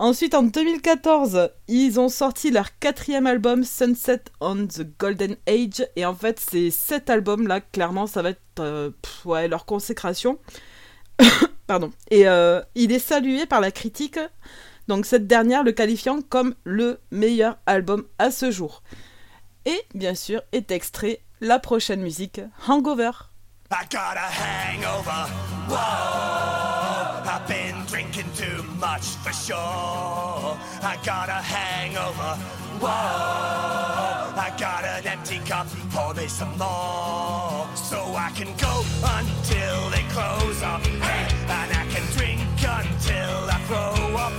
Ensuite, 0.00 0.34
en 0.34 0.44
2014, 0.44 1.50
ils 1.66 2.00
ont 2.00 2.08
sorti 2.08 2.50
leur 2.50 2.78
quatrième 2.78 3.26
album, 3.26 3.64
Sunset 3.64 4.22
on 4.40 4.66
the 4.66 4.86
Golden 4.98 5.36
Age. 5.46 5.86
Et 5.96 6.06
en 6.06 6.14
fait, 6.14 6.40
c'est 6.40 6.70
cet 6.70 7.10
album-là, 7.10 7.60
clairement, 7.60 8.06
ça 8.06 8.22
va 8.22 8.30
être 8.30 8.40
euh, 8.60 8.90
leur 9.48 9.66
consécration. 9.66 10.38
Pardon. 11.66 11.90
Et 12.10 12.28
euh, 12.28 12.62
il 12.76 12.92
est 12.92 13.00
salué 13.00 13.44
par 13.44 13.60
la 13.60 13.72
critique, 13.72 14.20
donc 14.86 15.04
cette 15.04 15.26
dernière 15.26 15.64
le 15.64 15.72
qualifiant 15.72 16.20
comme 16.22 16.54
le 16.64 17.00
meilleur 17.10 17.58
album 17.66 18.04
à 18.18 18.30
ce 18.30 18.50
jour. 18.50 18.82
Et 19.66 19.82
bien 19.94 20.14
sûr, 20.14 20.42
est 20.52 20.70
extrait 20.70 21.20
la 21.40 21.58
prochaine 21.58 22.00
musique, 22.00 22.40
Hangover. 22.68 23.10
I 23.70 23.84
got 23.90 24.16
a 24.16 24.20
hangover. 24.20 25.28
Whoa, 25.68 27.22
I've 27.30 27.46
been 27.46 27.84
drinking 27.84 28.32
too 28.34 28.62
much 28.80 29.04
for 29.22 29.30
sure. 29.30 29.58
I 29.58 30.98
got 31.04 31.28
a 31.28 31.42
hangover. 31.42 32.40
Whoa, 32.80 32.88
I 32.88 34.54
got 34.58 34.84
an 34.84 35.06
empty 35.06 35.40
cup. 35.40 35.66
Pour 35.90 36.14
me 36.14 36.28
some 36.28 36.56
more, 36.56 37.68
so 37.76 38.14
I 38.16 38.32
can 38.34 38.56
go 38.56 38.82
until 39.04 39.90
they 39.90 40.02
close 40.14 40.62
up. 40.62 40.80
Hey, 40.86 41.28
and 41.48 41.70
I 41.76 41.86
can 41.92 42.06
drink 42.16 42.40
until 42.56 43.50
I 43.50 43.60
throw 43.66 44.16
up. 44.16 44.37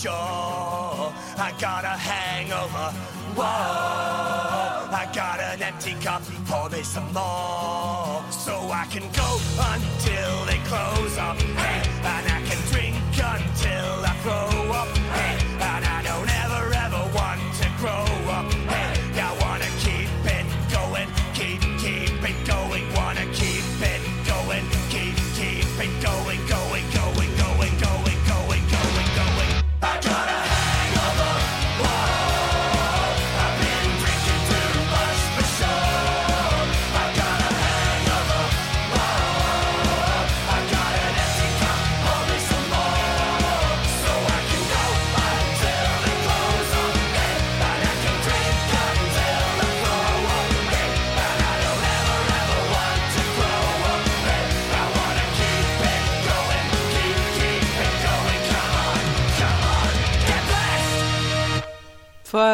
Sure. 0.00 1.12
I 1.36 1.52
got 1.60 1.84
a 1.84 1.96
hangover. 2.08 2.88
Whoa, 3.36 3.44
I 3.44 5.04
got 5.14 5.40
an 5.40 5.62
empty 5.62 5.94
cup. 6.00 6.22
Pour 6.46 6.70
me 6.70 6.82
some 6.82 7.12
more, 7.12 8.22
so 8.30 8.54
I 8.82 8.86
can 8.90 9.06
go 9.12 9.30
until 9.72 10.44
they 10.46 10.58
close 10.70 11.18
up. 11.18 11.36
Hey, 11.40 12.29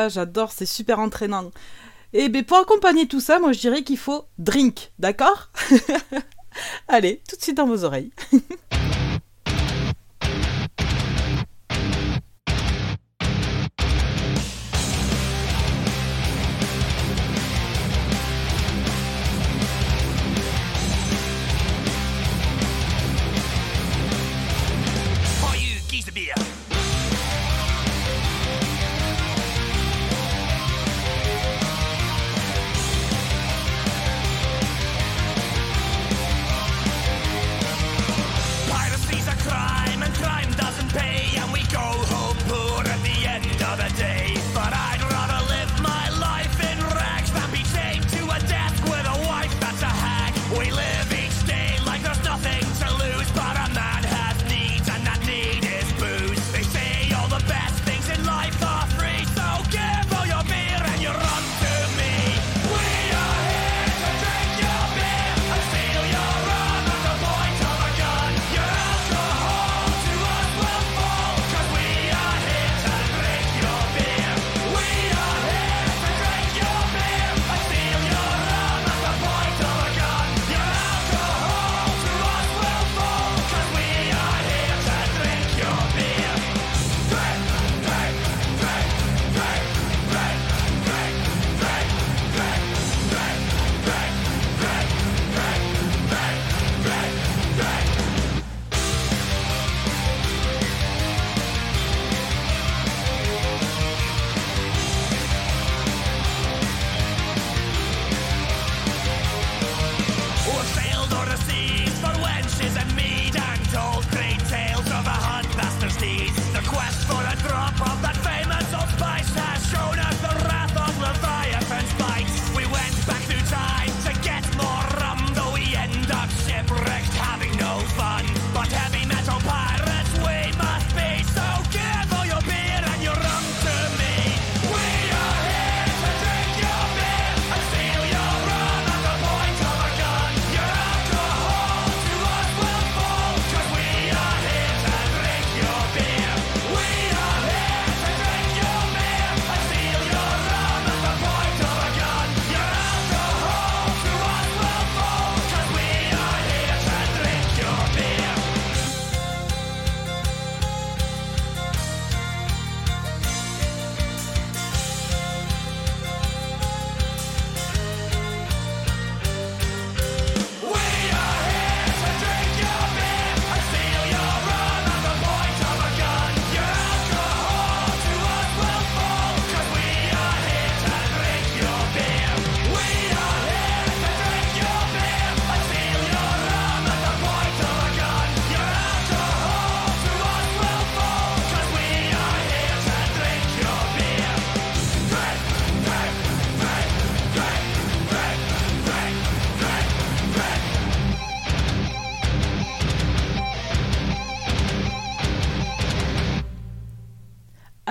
J'adore, 0.08 0.52
c'est 0.52 0.66
super 0.66 0.98
entraînant. 0.98 1.50
Et 2.12 2.28
ben 2.28 2.44
pour 2.44 2.58
accompagner 2.58 3.06
tout 3.08 3.20
ça, 3.20 3.38
moi 3.38 3.52
je 3.52 3.60
dirais 3.60 3.82
qu'il 3.82 3.98
faut 3.98 4.24
drink, 4.38 4.92
d'accord? 4.98 5.50
Allez, 6.88 7.22
tout 7.28 7.36
de 7.36 7.42
suite 7.42 7.56
dans 7.56 7.66
vos 7.66 7.84
oreilles. 7.84 8.10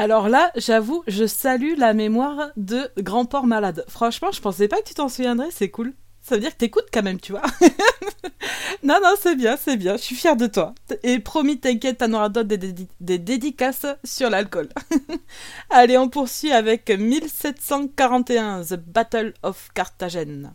Alors 0.05 0.29
là, 0.29 0.51
j'avoue, 0.55 1.03
je 1.07 1.25
salue 1.25 1.73
la 1.79 1.95
mémoire 1.95 2.51
de 2.57 2.91
Grand 2.99 3.25
Port 3.25 3.47
Malade. 3.47 3.83
Franchement, 3.87 4.31
je 4.31 4.39
pensais 4.39 4.67
pas 4.67 4.79
que 4.79 4.87
tu 4.87 4.93
t'en 4.93 5.09
souviendrais, 5.09 5.49
c'est 5.49 5.69
cool. 5.69 5.95
Ça 6.21 6.35
veut 6.35 6.41
dire 6.41 6.51
que 6.51 6.57
t'écoutes 6.57 6.89
quand 6.93 7.01
même, 7.01 7.19
tu 7.19 7.31
vois. 7.31 7.41
non, 8.83 8.99
non, 9.03 9.15
c'est 9.19 9.35
bien, 9.35 9.57
c'est 9.57 9.77
bien. 9.77 9.97
Je 9.97 10.03
suis 10.03 10.15
fière 10.15 10.35
de 10.35 10.45
toi. 10.45 10.75
Et 11.01 11.17
promis, 11.17 11.59
t'inquiète, 11.59 11.97
t'en 11.97 12.13
auras 12.13 12.29
d'autres 12.29 12.49
des, 12.49 13.17
dédicaces 13.17 13.87
sur 14.03 14.29
l'alcool. 14.29 14.69
Allez, 15.71 15.97
on 15.97 16.07
poursuit 16.07 16.51
avec 16.51 16.87
1741, 16.87 18.61
The 18.61 18.75
Battle 18.75 19.33
of 19.41 19.69
Carthagène. 19.73 20.53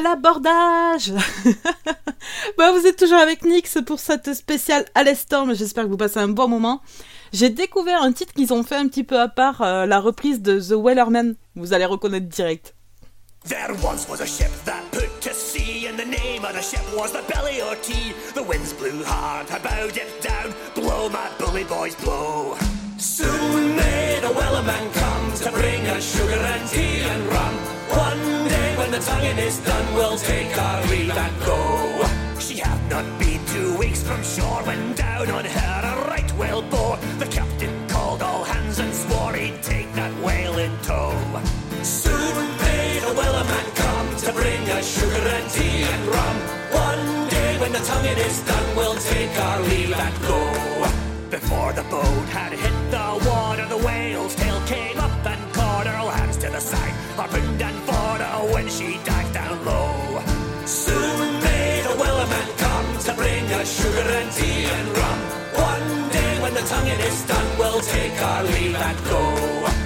L'abordage 0.00 1.12
bah, 2.58 2.72
Vous 2.72 2.86
êtes 2.86 2.96
toujours 2.96 3.18
avec 3.18 3.44
Nix 3.44 3.78
pour 3.86 4.00
cette 4.00 4.34
spéciale 4.34 4.84
à. 4.94 5.04
J'espère 5.04 5.84
que 5.84 5.88
vous 5.88 5.96
passez 5.96 6.18
un 6.18 6.28
bon 6.28 6.48
moment. 6.48 6.80
J'ai 7.32 7.50
découvert 7.50 8.02
un 8.02 8.12
titre 8.12 8.32
qu'ils 8.32 8.52
ont 8.52 8.62
fait 8.62 8.76
un 8.76 8.88
petit 8.88 9.04
peu 9.04 9.20
à 9.20 9.28
part, 9.28 9.62
euh, 9.62 9.86
la 9.86 10.00
reprise 10.00 10.42
de 10.42 10.58
The 10.58 10.72
Wellerman. 10.72 11.36
Vous 11.54 11.72
allez 11.72 11.84
reconnaître 11.84 12.26
direct. 12.26 12.74
There 13.44 13.72
once 13.82 14.06
was 14.08 14.20
a 14.20 14.26
ship 14.26 14.50
that 14.66 14.82
put 14.92 15.08
to 15.22 15.32
sea, 15.32 15.86
and 15.86 15.96
the 15.98 16.04
name 16.04 16.44
of 16.44 16.52
the 16.52 16.60
ship 16.60 16.84
was 16.94 17.12
the 17.12 17.22
Belly 17.32 17.62
o' 17.62 17.74
Tea. 17.82 18.12
The 18.34 18.42
winds 18.42 18.74
blew 18.74 19.02
hard, 19.02 19.50
I 19.50 19.58
bowed 19.60 19.96
it 19.96 20.20
down. 20.20 20.52
Blow, 20.74 21.08
my 21.08 21.30
bully 21.38 21.64
boys, 21.64 21.94
blow. 21.94 22.56
Soon 22.98 23.76
may 23.76 24.18
the 24.20 24.28
Wellerman 24.28 24.92
come 24.92 25.32
to 25.36 25.50
bring 25.52 25.86
us 25.86 26.04
sugar 26.04 26.34
and 26.34 26.68
tea 26.68 27.00
and 27.00 27.26
rum. 27.32 27.79
One 27.90 28.48
day 28.48 28.76
when 28.76 28.90
the 28.90 28.98
tonguing 28.98 29.38
is 29.38 29.58
done, 29.58 29.94
we'll 29.94 30.16
take 30.16 30.56
our 30.56 30.86
leave 30.86 31.10
and 31.10 31.36
go. 31.44 31.60
She 32.38 32.58
had 32.58 32.80
not 32.90 33.04
been 33.18 33.44
two 33.46 33.76
weeks 33.78 34.02
from 34.02 34.22
shore 34.22 34.62
when 34.64 34.94
down 34.94 35.30
on 35.30 35.44
her 35.44 35.80
a 35.92 36.08
right 36.08 36.30
whale 36.38 36.62
bore. 36.62 36.98
The 37.18 37.26
captain 37.26 37.88
called 37.88 38.22
all 38.22 38.44
hands 38.44 38.78
and 38.78 38.92
swore 38.94 39.34
he'd 39.34 39.62
take 39.62 39.92
that 39.94 40.12
whale 40.22 40.58
in 40.58 40.72
tow. 40.82 41.12
Soon 41.82 42.46
may 42.64 43.00
the 43.00 43.12
Wellerman 43.18 43.66
come 43.74 44.16
to 44.24 44.32
bring 44.32 44.62
us 44.70 44.86
sugar 44.98 45.28
and 45.36 45.50
tea 45.50 45.82
and 45.82 46.06
rum. 46.08 46.36
One 46.72 47.28
day 47.28 47.58
when 47.60 47.72
the 47.72 47.80
tonguing 47.80 48.18
is 48.18 48.40
done, 48.42 48.76
we'll 48.76 48.96
take 48.96 49.34
our 49.38 49.60
leave 49.62 49.92
and 49.92 50.14
go. 50.22 50.40
Before 51.30 51.72
the 51.72 51.84
boat 51.84 52.28
had 52.30 52.52
hit 52.52 52.76
the 52.90 53.06
water, 53.28 53.66
the 53.68 53.78
whale's 53.78 54.34
tail 54.34 54.60
came 54.66 54.98
up 54.98 55.24
and 55.26 55.52
caught 55.54 55.86
her 55.86 55.96
all 55.96 56.10
hands 56.10 56.36
to 56.38 56.48
the 56.50 56.60
side, 56.60 56.94
and 57.20 58.52
when 58.54 58.66
she 58.68 58.98
dived 59.04 59.34
down 59.34 59.64
low. 59.64 60.22
Soon 60.64 61.42
may 61.42 61.82
the 61.82 61.94
Wellerman 62.00 62.48
come 62.56 62.98
to 63.04 63.12
bring 63.14 63.44
us 63.60 63.68
sugar 63.80 64.08
and 64.18 64.32
tea 64.32 64.64
and 64.64 64.88
rum. 64.96 65.18
One 65.70 66.10
day 66.10 66.40
when 66.40 66.54
the 66.54 66.62
tonguing 66.62 67.00
is 67.00 67.26
done, 67.26 67.58
we'll 67.58 67.80
take 67.80 68.16
our 68.22 68.44
leave 68.44 68.74
and 68.74 68.98
go. 69.04 69.22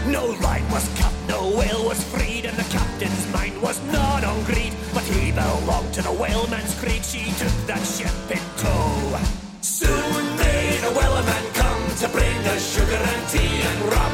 No 0.06 0.27
line 0.47 0.69
was 0.70 0.86
cut, 1.01 1.12
no 1.28 1.51
whale 1.59 1.85
was 1.85 2.02
freed, 2.05 2.44
and 2.44 2.56
the 2.56 2.69
captain's 2.70 3.27
mind 3.32 3.61
was 3.61 3.82
not 3.90 4.23
on 4.23 4.44
greed. 4.44 4.73
But 4.93 5.02
he 5.02 5.32
belonged 5.32 5.93
to 5.94 6.02
the 6.02 6.15
whaleman's 6.15 6.78
creed, 6.78 7.05
she 7.05 7.24
took 7.40 7.56
that 7.66 7.82
ship 7.82 8.15
in 8.31 8.44
tow. 8.62 9.19
Soon 9.61 10.24
may 10.36 10.78
the 10.85 10.93
Wellerman 10.98 11.44
come 11.55 11.85
to 12.02 12.09
bring 12.16 12.39
us 12.55 12.62
sugar 12.74 13.02
and 13.12 13.28
tea 13.28 13.62
and 13.70 13.81
rum. 13.93 14.12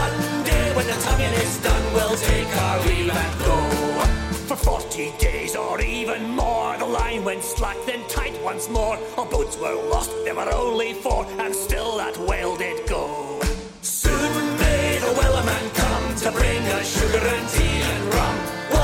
One 0.00 0.31
when 0.74 0.86
the 0.86 0.92
tonguing 0.92 1.34
is 1.34 1.58
done, 1.58 1.94
we'll 1.94 2.16
take 2.16 2.56
our 2.56 2.78
leave 2.86 3.10
and 3.10 3.38
go. 3.40 3.58
For 4.48 4.56
forty 4.56 5.12
days 5.18 5.56
or 5.56 5.80
even 5.80 6.30
more, 6.30 6.76
the 6.78 6.86
line 6.86 7.24
went 7.24 7.42
slack, 7.42 7.76
then 7.86 8.02
tight 8.08 8.40
once 8.42 8.68
more. 8.68 8.98
Our 9.18 9.26
boats 9.26 9.56
were 9.56 9.74
lost, 9.90 10.10
there 10.24 10.34
were 10.34 10.52
only 10.52 10.94
four, 10.94 11.26
and 11.38 11.54
still 11.54 11.96
that 11.98 12.16
whale 12.18 12.56
did 12.56 12.88
go. 12.88 13.40
Soon 13.82 14.32
may 14.58 14.98
the 14.98 15.12
Wellerman 15.18 15.74
come 15.74 16.14
to 16.24 16.32
bring 16.32 16.62
us 16.78 16.86
sugar 16.98 17.24
and 17.26 17.48
tea 17.48 17.80
and 17.92 18.14
rum. 18.14 18.36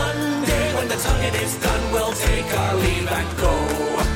One 0.05 0.44
day 0.44 0.74
when 0.77 0.89
the 0.89 0.97
tonguing 0.97 1.35
is 1.35 1.56
done, 1.56 1.93
we'll 1.93 2.12
take 2.12 2.51
our 2.59 2.74
leave 2.77 3.09
and 3.10 3.39
go. 3.39 4.07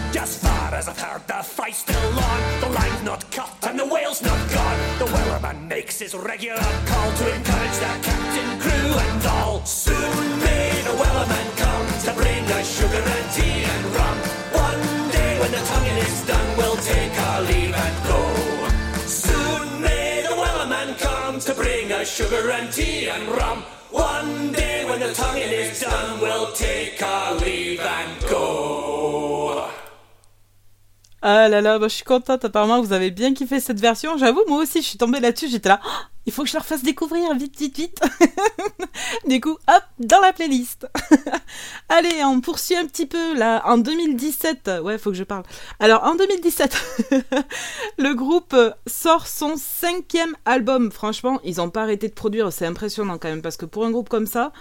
As 0.72 0.88
I've 0.88 0.98
heard, 0.98 1.26
the 1.26 1.34
fight's 1.34 1.78
still 1.78 2.18
on. 2.18 2.60
The 2.60 2.70
line's 2.70 3.02
not 3.02 3.30
cut 3.30 3.54
and 3.68 3.78
the 3.78 3.84
whale's 3.84 4.22
not 4.22 4.40
gone. 4.50 4.78
The 4.98 5.04
Wellerman 5.04 5.68
makes 5.68 5.98
his 5.98 6.14
regular 6.14 6.62
call 6.86 7.12
to 7.12 7.34
encourage 7.36 7.76
the 7.76 7.92
captain, 8.00 8.58
crew, 8.58 8.90
and 9.04 9.26
all. 9.26 9.64
Soon 9.66 10.38
may 10.40 10.72
the 10.82 10.96
Wellerman 10.96 11.56
come 11.58 11.86
to 12.06 12.12
bring 12.14 12.44
us 12.56 12.66
sugar 12.78 13.04
and 13.04 13.26
tea 13.36 13.64
and 13.64 13.84
rum. 13.94 14.16
One 14.66 15.10
day 15.10 15.38
when 15.40 15.50
the 15.52 15.62
tonguing 15.70 15.98
is 15.98 16.26
done, 16.26 16.56
we'll 16.56 16.76
take 16.76 17.20
our 17.20 17.42
leave 17.42 17.74
and 17.74 17.96
go. 18.08 19.06
Soon 19.06 19.82
may 19.82 20.22
the 20.22 20.34
Wellerman 20.34 20.98
come 20.98 21.38
to 21.40 21.54
bring 21.54 21.92
us 21.92 22.10
sugar 22.10 22.50
and 22.50 22.72
tea 22.72 23.10
and 23.10 23.28
rum. 23.28 23.62
One 23.90 24.52
day 24.52 24.86
when 24.88 25.00
the 25.00 25.12
tonguing 25.12 25.50
is 25.50 25.80
done, 25.80 26.18
we'll 26.18 26.50
take 26.52 27.02
our 27.02 27.34
leave 27.34 27.80
and 27.80 28.20
go. 28.22 29.41
Ah 31.24 31.48
là 31.48 31.60
là, 31.60 31.78
bah, 31.78 31.86
je 31.86 31.94
suis 31.94 32.04
contente. 32.04 32.44
Apparemment, 32.44 32.82
vous 32.82 32.92
avez 32.92 33.12
bien 33.12 33.32
kiffé 33.32 33.60
cette 33.60 33.78
version. 33.78 34.18
J'avoue, 34.18 34.42
moi 34.48 34.58
aussi, 34.58 34.82
je 34.82 34.88
suis 34.88 34.98
tombée 34.98 35.20
là-dessus. 35.20 35.48
J'étais 35.48 35.68
là, 35.68 35.80
Oh, 35.84 36.04
il 36.26 36.32
faut 36.32 36.42
que 36.42 36.48
je 36.48 36.54
leur 36.54 36.64
fasse 36.64 36.82
découvrir 36.82 37.32
vite, 37.36 37.56
vite, 37.56 37.76
vite. 37.76 38.00
du 39.28 39.40
coup, 39.40 39.56
hop, 39.68 39.82
dans 40.00 40.20
la 40.20 40.32
playlist. 40.32 40.88
Allez, 41.88 42.24
on 42.24 42.40
poursuit 42.40 42.74
un 42.74 42.86
petit 42.86 43.06
peu 43.06 43.36
là. 43.36 43.62
En 43.66 43.78
2017, 43.78 44.70
ouais, 44.82 44.98
faut 44.98 45.10
que 45.10 45.16
je 45.16 45.22
parle. 45.22 45.44
Alors, 45.78 46.02
en 46.02 46.16
2017, 46.16 46.76
le 47.98 48.14
groupe 48.14 48.56
sort 48.88 49.28
son 49.28 49.54
cinquième 49.56 50.34
album. 50.44 50.90
Franchement, 50.90 51.40
ils 51.44 51.58
n'ont 51.58 51.70
pas 51.70 51.82
arrêté 51.82 52.08
de 52.08 52.14
produire. 52.14 52.52
C'est 52.52 52.66
impressionnant 52.66 53.18
quand 53.18 53.28
même 53.28 53.42
parce 53.42 53.56
que 53.56 53.66
pour 53.66 53.84
un 53.84 53.92
groupe 53.92 54.08
comme 54.08 54.26
ça, 54.26 54.52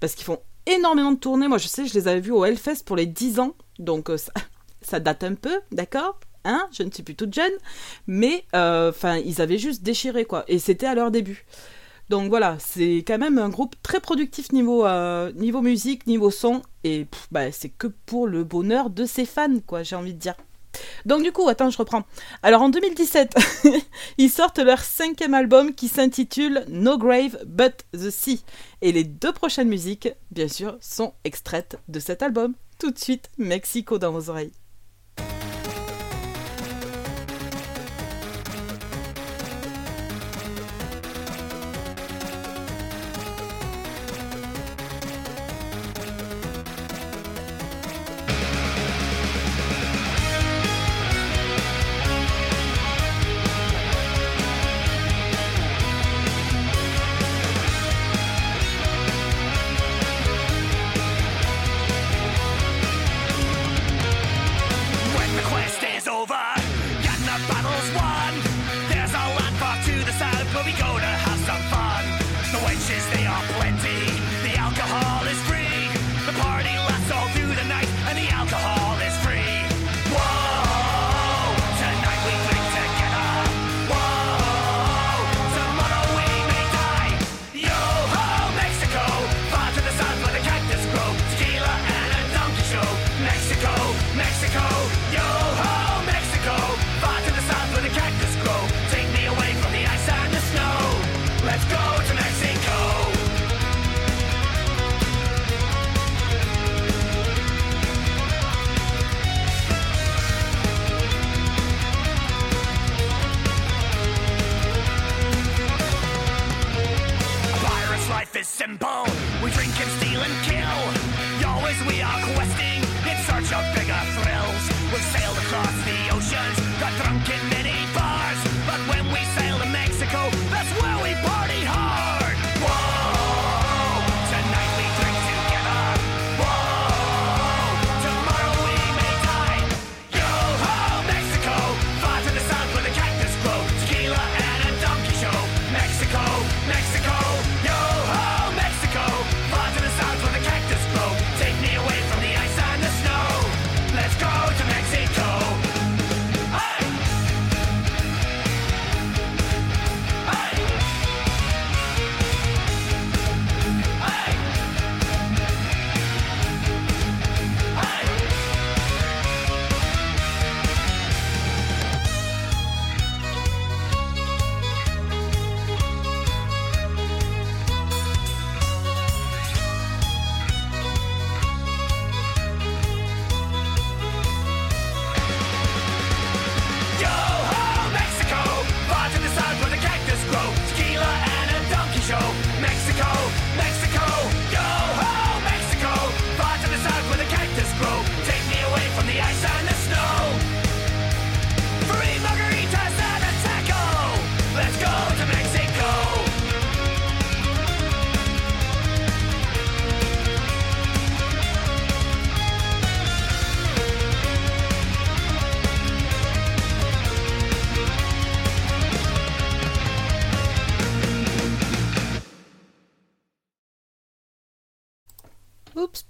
parce 0.00 0.14
qu'ils 0.14 0.26
font 0.26 0.40
énormément 0.66 1.12
de 1.12 1.18
tournées. 1.18 1.48
Moi, 1.48 1.56
je 1.58 1.68
sais, 1.68 1.86
je 1.86 1.94
les 1.94 2.08
avais 2.08 2.20
vus 2.20 2.32
au 2.32 2.44
Hellfest 2.44 2.84
pour 2.84 2.96
les 2.96 3.06
10 3.06 3.40
ans. 3.40 3.54
Donc, 3.78 4.10
euh, 4.10 4.18
ça, 4.18 4.32
ça 4.82 5.00
date 5.00 5.24
un 5.24 5.34
peu, 5.34 5.60
d'accord 5.72 6.18
Hein 6.44 6.68
Je 6.72 6.82
ne 6.82 6.90
suis 6.90 7.02
plus 7.02 7.14
toute 7.14 7.34
jeune. 7.34 7.52
Mais, 8.06 8.44
enfin, 8.52 9.16
ils 9.18 9.40
avaient 9.42 9.58
juste 9.58 9.82
déchiré, 9.82 10.24
quoi. 10.24 10.44
Et 10.48 10.58
c'était 10.58 10.86
à 10.86 10.94
leur 10.94 11.10
début. 11.10 11.44
Donc 12.10 12.28
voilà, 12.28 12.56
c'est 12.58 13.04
quand 13.06 13.18
même 13.18 13.38
un 13.38 13.48
groupe 13.48 13.76
très 13.84 14.00
productif 14.00 14.50
niveau, 14.50 14.84
euh, 14.84 15.32
musique, 15.32 16.08
niveau 16.08 16.32
son. 16.32 16.60
Et 16.82 17.06
bah, 17.30 17.52
c'est 17.52 17.68
que 17.68 17.86
pour 17.86 18.26
le 18.26 18.42
bonheur 18.42 18.90
de 18.90 19.04
ses 19.04 19.24
fans, 19.24 19.60
quoi, 19.64 19.84
j'ai 19.84 19.94
envie 19.94 20.14
de 20.14 20.18
dire. 20.18 20.34
Donc 21.06 21.22
du 21.22 21.30
coup, 21.30 21.48
attends, 21.48 21.70
je 21.70 21.78
reprends. 21.78 22.02
Alors 22.42 22.62
en 22.62 22.68
2017, 22.68 23.34
ils 24.18 24.28
sortent 24.28 24.58
leur 24.58 24.80
cinquième 24.80 25.34
album 25.34 25.72
qui 25.72 25.86
s'intitule 25.86 26.64
No 26.68 26.98
Grave 26.98 27.38
But 27.46 27.84
the 27.92 28.10
Sea. 28.10 28.42
Et 28.82 28.90
les 28.90 29.04
deux 29.04 29.32
prochaines 29.32 29.68
musiques, 29.68 30.08
bien 30.32 30.48
sûr, 30.48 30.78
sont 30.80 31.14
extraites 31.22 31.78
de 31.86 32.00
cet 32.00 32.22
album. 32.22 32.54
Tout 32.80 32.90
de 32.90 32.98
suite, 32.98 33.30
Mexico 33.38 33.98
dans 33.98 34.10
vos 34.10 34.30
oreilles. 34.30 34.52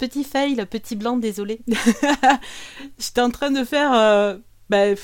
Petit 0.00 0.24
fail, 0.24 0.56
petit 0.66 0.96
blanc, 0.96 1.18
désolé. 1.18 1.60
J'étais 2.98 3.20
en 3.20 3.30
train 3.30 3.50
de 3.50 3.64
faire. 3.64 3.92
euh, 3.92 4.36
bah, 4.70 4.94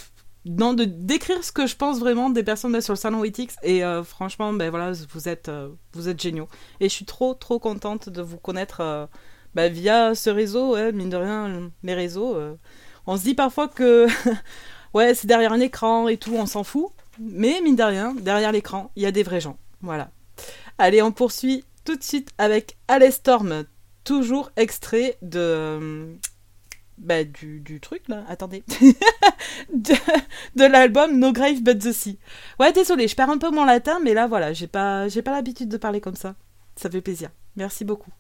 non, 0.47 0.75
de 0.75 0.85
décrire 0.85 1.43
ce 1.43 1.51
que 1.53 1.67
je 1.67 1.77
pense 1.77 1.99
vraiment 1.99 2.31
des 2.31 2.45
personnes 2.45 2.73
là 2.73 2.81
sur 2.81 2.93
le 2.95 2.99
salon 2.99 3.21
Witix. 3.21 3.57
Et 3.63 3.85
euh, 3.85 4.03
franchement, 4.05 4.53
ben 4.53 4.71
voilà, 4.71 4.93
vous 5.13 5.29
êtes, 5.29 5.49
euh, 5.49 5.69
vous 5.93 6.09
êtes 6.09 6.21
géniaux. 6.21 6.49
Et 6.81 6.89
je 6.89 6.95
suis 6.95 7.05
trop, 7.05 7.35
trop 7.35 7.59
contente 7.59 8.09
de 8.09 8.23
vous 8.23 8.39
connaître 8.39 8.81
euh, 8.81 9.07
bah, 9.55 9.69
via 9.69 10.15
ce 10.15 10.31
réseau. 10.31 10.77
mine 10.93 11.11
de 11.11 11.17
rien, 11.17 11.71
les 11.83 11.95
réseaux. 11.95 12.39
on 13.07 13.17
se 13.17 13.23
dit 13.23 13.35
parfois 13.35 13.69
que. 13.69 14.07
ouais, 14.95 15.15
c'est 15.15 15.27
derrière 15.27 15.53
un 15.53 15.61
écran 15.61 16.09
et 16.09 16.17
tout, 16.17 16.35
on 16.35 16.47
s'en 16.47 16.65
fout. 16.65 16.89
Mais 17.19 17.61
mine 17.63 17.77
de 17.77 17.83
rien, 17.83 18.15
derrière 18.15 18.53
l'écran, 18.53 18.91
il 18.97 19.03
y 19.03 19.07
a 19.07 19.13
des 19.13 19.25
vrais 19.25 19.41
gens. 19.41 19.59
Voilà. 19.83 20.11
Allez, 20.79 21.03
on 21.03 21.13
poursuit 21.13 21.65
tout 21.85 21.97
de 21.97 22.03
suite 22.03 22.31
avec 22.39 22.77
Alestorm, 22.89 23.65
toujours 24.07 24.51
extrait 24.57 25.19
de 25.21 25.41
euh, 25.41 26.15
bah, 26.97 27.25
du, 27.25 27.61
du 27.61 27.81
truc 27.81 28.09
là. 28.09 28.25
Attendez. 28.29 28.65
De, 29.73 30.65
l'album 30.65 31.19
No 31.19 31.33
Grave 31.33 31.63
But 31.63 31.79
the 31.79 31.93
Sea. 31.93 32.19
Ouais 32.61 32.73
désolé 32.73 33.09
je 33.09 33.17
perds 33.17 33.31
un 33.31 33.39
peu 33.39 33.51
mon 33.51 33.65
latin 33.65 33.99
mais 34.03 34.15
là 34.15 34.27
voilà 34.27 34.53
j'ai 34.53 34.67
pas 34.67 35.09
j'ai 35.09 35.23
pas 35.23 35.33
l'habitude 35.33 35.69
de 35.69 35.77
parler 35.77 36.01
comme 36.01 36.17
ça. 36.17 36.35
Ça 36.77 36.89
fait 36.91 37.01
plaisir. 37.01 37.31
Merci 37.57 37.85
beaucoup 37.85 38.11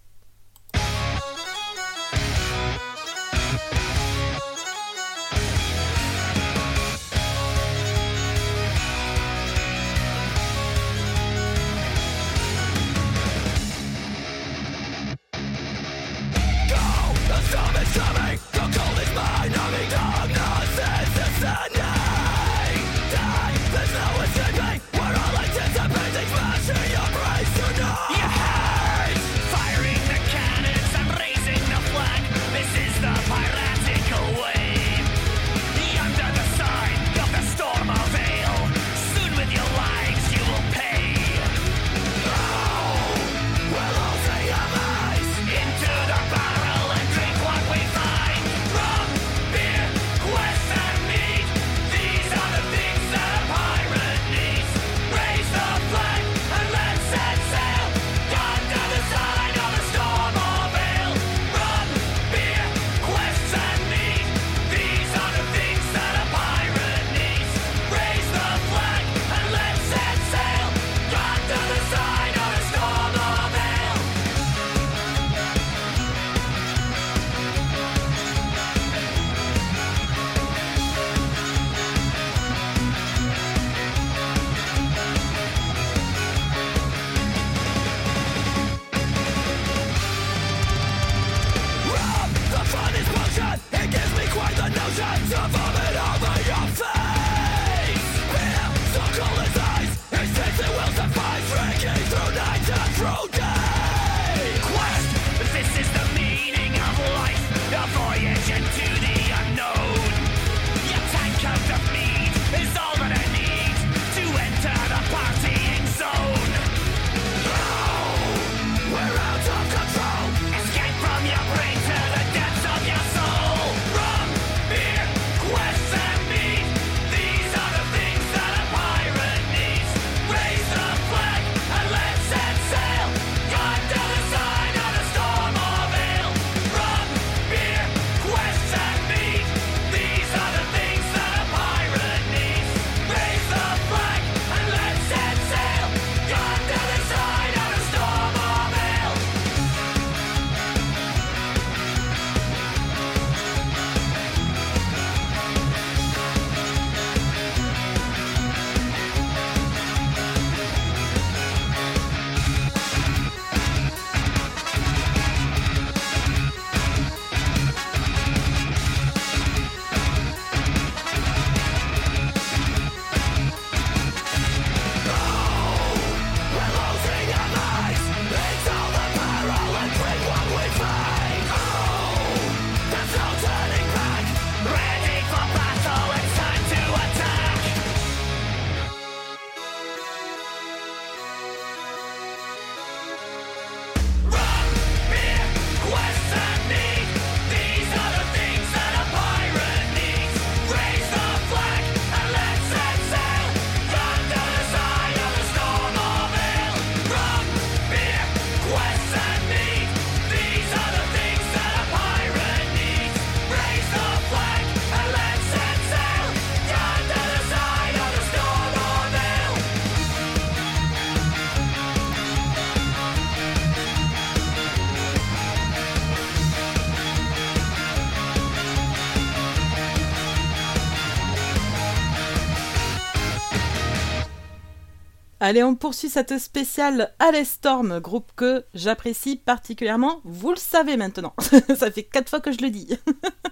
Allez, 235.49 235.63
on 235.63 235.77
poursuit 235.77 236.09
cette 236.09 236.39
spéciale 236.39 237.15
Alestorm, 237.21 238.01
groupe 238.01 238.33
que 238.35 238.65
j'apprécie 238.75 239.37
particulièrement. 239.37 240.21
Vous 240.25 240.51
le 240.51 240.57
savez 240.57 240.97
maintenant. 240.97 241.35
Ça 241.79 241.89
fait 241.93 242.03
quatre 242.03 242.31
fois 242.31 242.41
que 242.41 242.51
je 242.51 242.63
le 242.63 242.71
dis. 242.71 242.99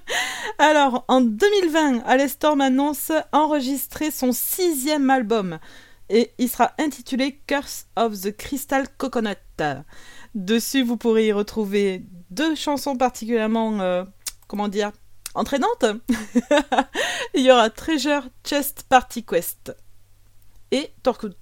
Alors, 0.58 1.04
en 1.06 1.20
2020, 1.20 2.02
Alestorm 2.04 2.60
annonce 2.62 3.12
enregistrer 3.30 4.10
son 4.10 4.32
sixième 4.32 5.08
album 5.08 5.60
et 6.08 6.32
il 6.38 6.48
sera 6.48 6.72
intitulé 6.80 7.40
Curse 7.46 7.86
of 7.94 8.20
the 8.22 8.36
Crystal 8.36 8.88
Coconut. 8.98 9.36
Dessus, 10.34 10.82
vous 10.82 10.96
pourrez 10.96 11.28
y 11.28 11.32
retrouver 11.32 12.02
deux 12.28 12.56
chansons 12.56 12.96
particulièrement, 12.96 13.80
euh, 13.80 14.02
comment 14.48 14.66
dire, 14.66 14.90
entraînantes. 15.36 15.84
il 17.34 17.44
y 17.44 17.52
aura 17.52 17.70
Treasure 17.70 18.24
Chest 18.42 18.82
Party 18.88 19.24
Quest 19.24 19.76
et 20.70 20.92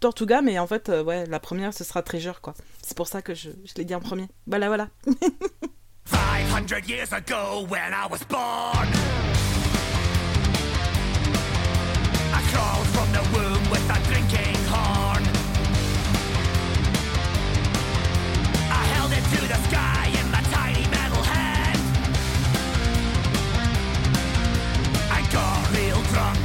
Tortuga, 0.00 0.42
mais 0.42 0.58
en 0.58 0.66
fait, 0.66 0.88
euh, 0.88 1.02
ouais, 1.02 1.26
la 1.26 1.40
première, 1.40 1.72
ce 1.72 1.84
sera 1.84 2.02
Treasure, 2.02 2.40
quoi. 2.40 2.54
C'est 2.82 2.96
pour 2.96 3.08
ça 3.08 3.22
que 3.22 3.34
je, 3.34 3.50
je 3.64 3.74
l'ai 3.76 3.84
dit 3.84 3.94
en 3.94 4.00
premier. 4.00 4.28
Voilà, 4.46 4.66
voilà. 4.68 4.88
500 6.04 6.88
years 6.88 7.12
ago 7.12 7.64
when 7.68 7.92
I 7.94 8.06
was 8.10 8.22
born 8.24 8.88
I 12.34 12.40
crawled 12.52 12.86
from 12.88 13.08
the 13.12 13.22
womb 13.32 13.70
with 13.70 13.88
a 13.88 13.98
drinking 14.08 14.56
horn 14.68 15.22
I 18.70 18.84
held 18.94 19.12
it 19.12 19.24
to 19.34 19.40
the 19.48 19.58
sky 19.68 20.10
in 20.20 20.30
my 20.30 20.42
tiny 20.52 20.86
metal 20.90 21.22
hand 21.22 21.80
I 25.10 25.22
got 25.32 25.70
real 25.74 26.02
drunk 26.12 26.41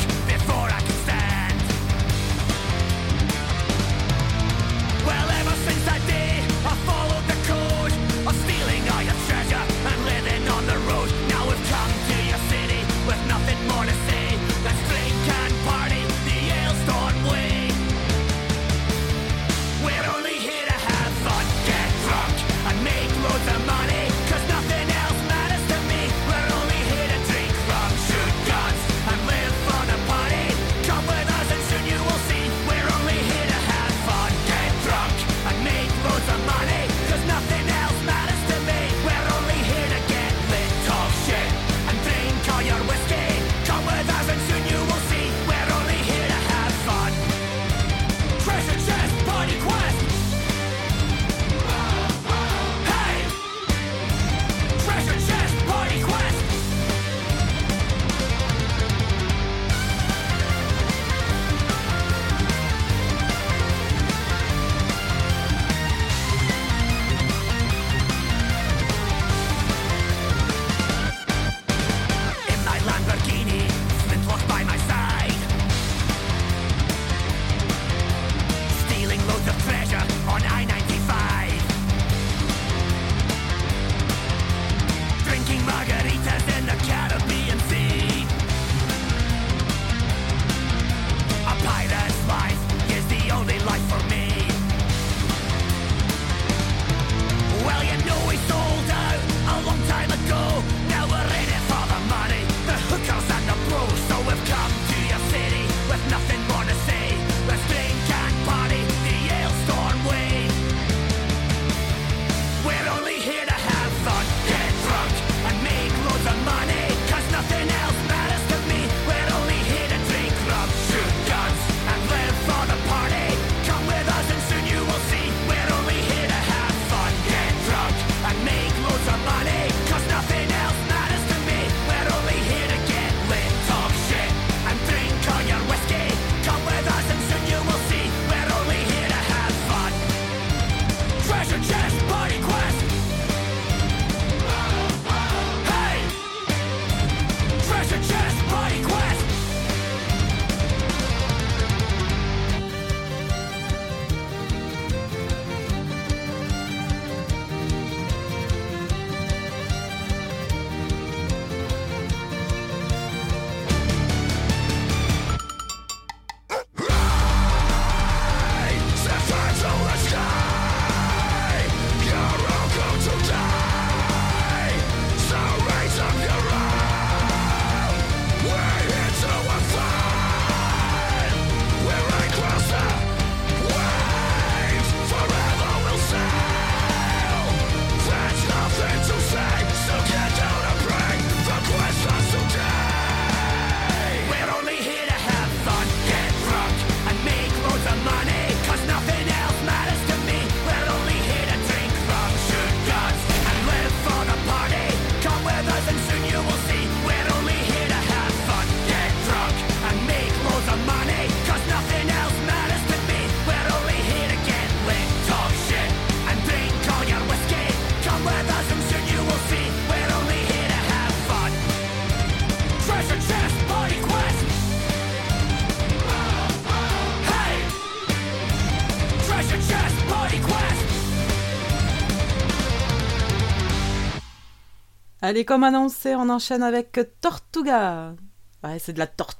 Allez, 235.27 235.43
comme 235.43 235.65
annoncé, 235.65 236.15
on 236.15 236.29
enchaîne 236.29 236.63
avec 236.63 236.97
Tortuga. 237.19 238.15
Ouais, 238.63 238.79
c'est 238.79 238.93
de 238.93 238.99
la 238.99 239.07
tortue. 239.07 239.36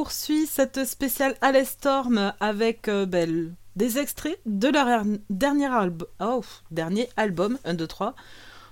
poursuit 0.00 0.46
cette 0.46 0.86
spéciale 0.86 1.36
Alley 1.42 1.66
Storm 1.66 2.32
avec 2.40 2.88
euh, 2.88 3.04
ben, 3.04 3.54
des 3.76 3.98
extraits 3.98 4.40
de 4.46 4.68
leur 4.68 4.86
oh, 5.04 5.18
dernier, 5.28 5.66
album. 5.66 6.08
Oh, 6.20 6.42
dernier 6.70 7.10
album, 7.18 7.58
1, 7.66 7.74
2, 7.74 7.86
3. 7.86 8.14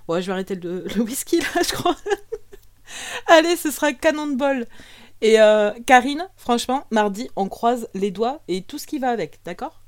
Ouais, 0.07 0.23
je 0.23 0.25
vais 0.25 0.31
arrêter 0.31 0.55
le, 0.55 0.87
whisky 0.97 1.39
là, 1.39 1.61
je 1.61 1.71
crois. 1.73 1.95
Allez, 3.27 3.55
ce 3.57 3.69
sera 3.69 3.93
Cannonball. 3.93 4.65
Et 5.21 5.39
euh, 5.39 5.71
Karine, 5.85 6.27
franchement, 6.35 6.85
mardi, 6.89 7.29
on 7.35 7.47
croise 7.47 7.89
les 7.93 8.09
doigts 8.09 8.41
et 8.47 8.63
tout 8.63 8.79
ce 8.79 8.87
qui 8.87 8.97
va 8.97 9.11
avec, 9.11 9.39
d'accord? 9.45 9.83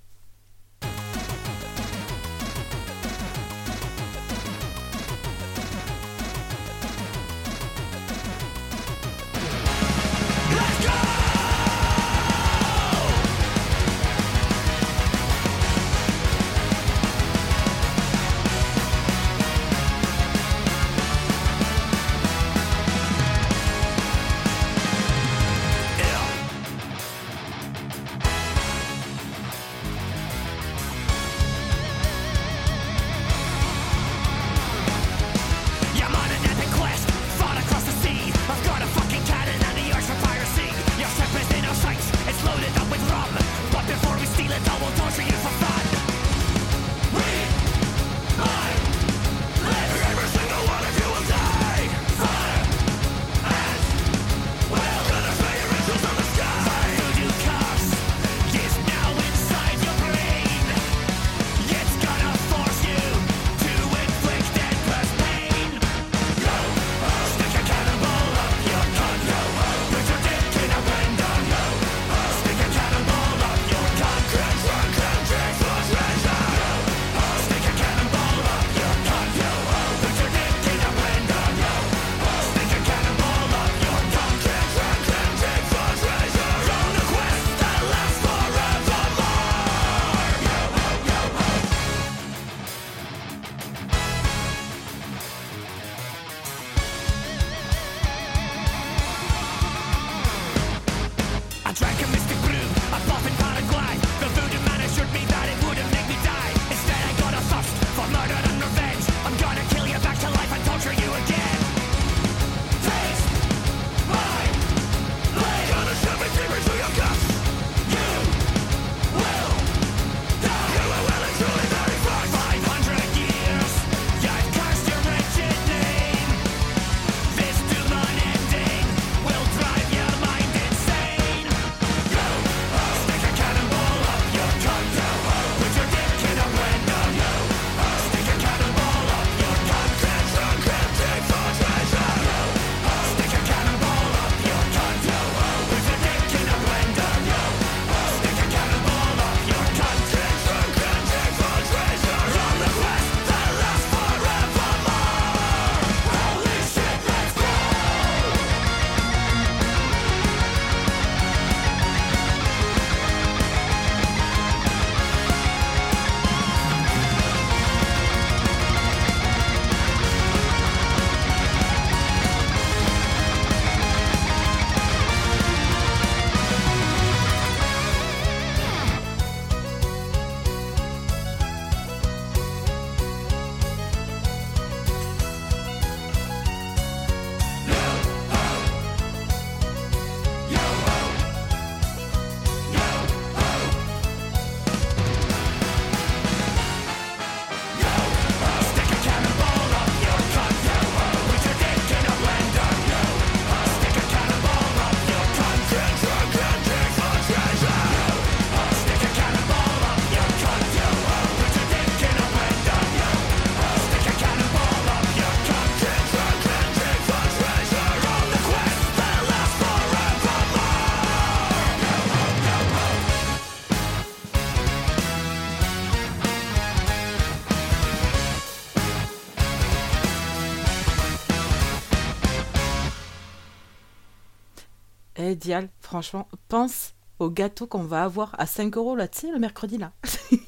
Franchement, 235.80 236.28
pense 236.48 236.94
au 237.20 237.30
gâteau 237.30 237.68
qu'on 237.68 237.84
va 237.84 238.04
avoir 238.04 238.36
à 238.40 238.46
5 238.46 238.76
euros 238.78 238.96
là, 238.96 239.08
tu 239.08 239.20
sais, 239.20 239.32
le 239.32 239.40
mercredi 239.40 239.78
là. 239.78 239.92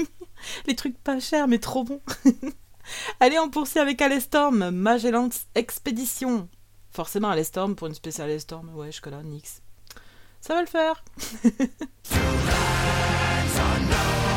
Les 0.68 0.76
trucs 0.76 0.98
pas 0.98 1.20
chers, 1.20 1.48
mais 1.48 1.60
trop 1.60 1.84
bons. 1.84 2.02
Allez, 3.20 3.40
on 3.40 3.50
poursuit 3.50 3.80
avec 3.80 4.02
Alestorm, 4.02 4.70
Magellan 4.72 5.30
Expédition. 5.56 6.50
Forcément, 6.92 7.30
Alestorm 7.30 7.76
pour 7.76 7.88
une 7.88 7.94
spéciale 7.94 8.30
Alestorm. 8.30 8.76
Ouais, 8.76 8.92
je 8.92 9.02
connais 9.02 9.24
Nix. 9.24 9.62
Ça 10.42 10.54
va 10.54 10.62
le 10.62 10.68
faire. 10.68 11.04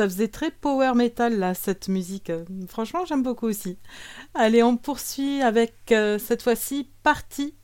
Ça 0.00 0.08
faisait 0.08 0.28
très 0.28 0.50
power 0.50 0.92
metal, 0.94 1.38
là, 1.38 1.52
cette 1.52 1.88
musique. 1.88 2.32
Franchement, 2.68 3.04
j'aime 3.04 3.22
beaucoup 3.22 3.46
aussi. 3.46 3.76
Allez, 4.32 4.62
on 4.62 4.78
poursuit 4.78 5.42
avec 5.42 5.74
euh, 5.92 6.18
cette 6.18 6.40
fois-ci 6.40 6.88
Partie 7.02 7.54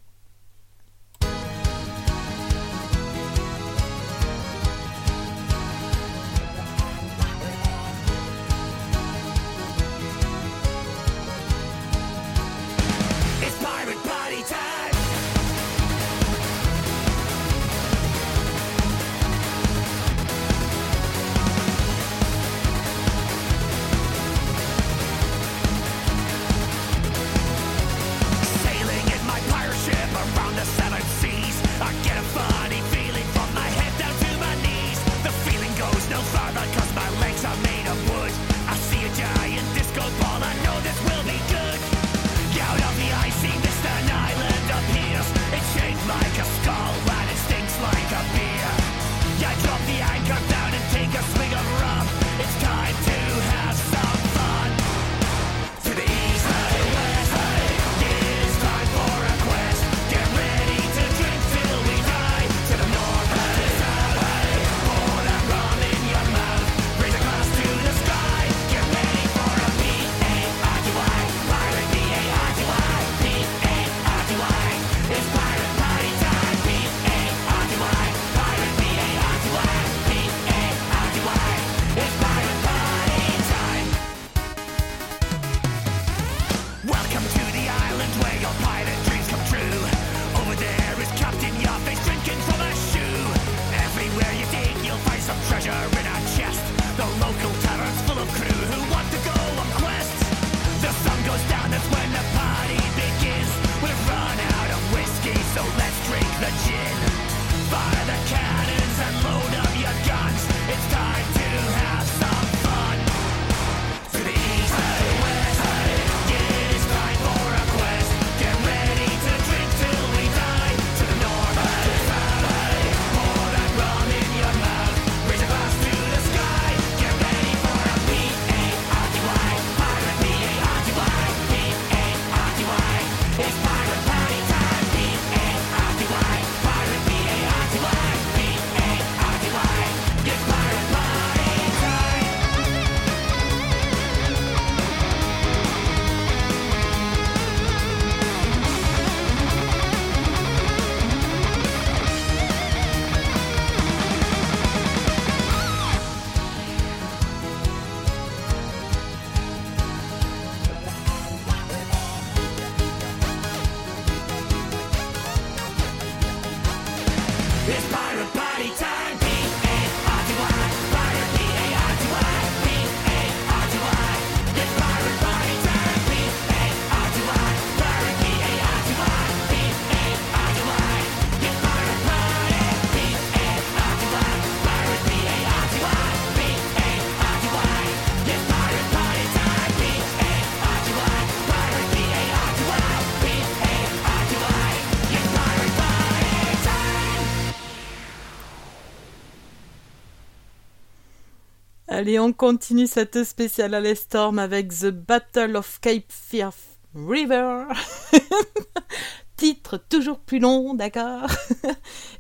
Allez, 202.07 202.21
on 202.21 202.33
continue 202.33 202.87
cette 202.87 203.25
spéciale 203.25 203.75
à 203.75 203.95
Storm 203.97 204.39
avec 204.39 204.69
The 204.69 204.91
Battle 204.91 205.57
of 205.57 205.81
Cape 205.81 206.05
Fear 206.09 206.53
River. 206.95 207.65
Titre 209.37 209.77
toujours 209.77 210.21
plus 210.21 210.39
long, 210.39 210.75
d'accord 210.75 211.27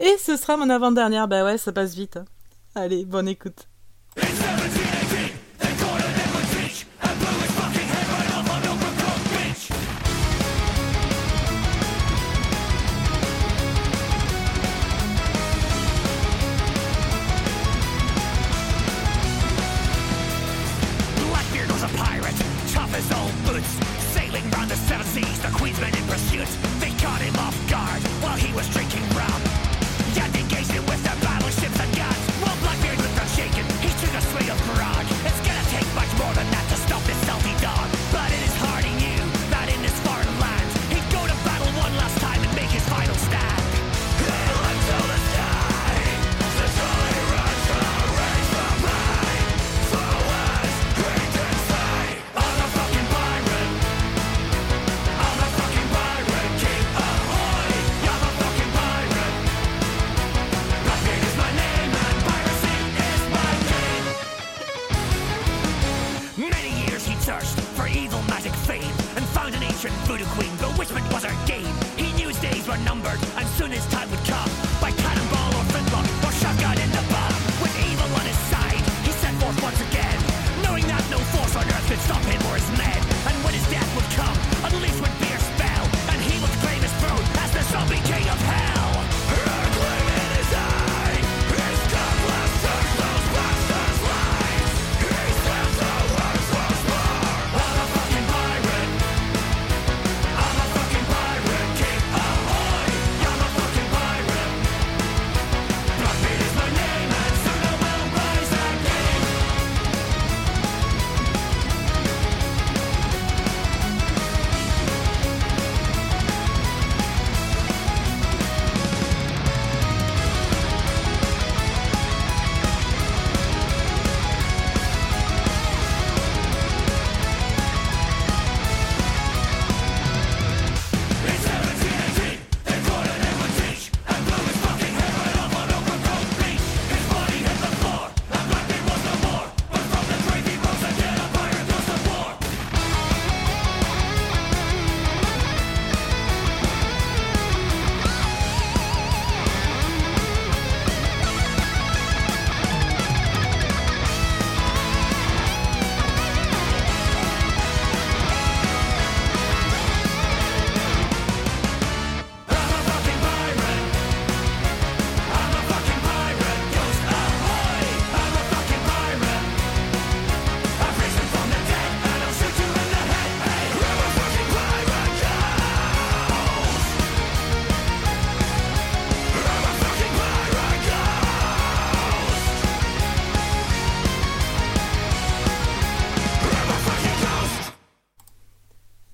Et 0.00 0.16
ce 0.18 0.36
sera 0.36 0.56
mon 0.56 0.70
avant-dernière. 0.70 1.28
Bah 1.28 1.44
ouais, 1.44 1.56
ça 1.56 1.70
passe 1.70 1.94
vite. 1.94 2.16
Hein. 2.16 2.24
Allez, 2.74 3.04
bonne 3.04 3.28
écoute. 3.28 3.68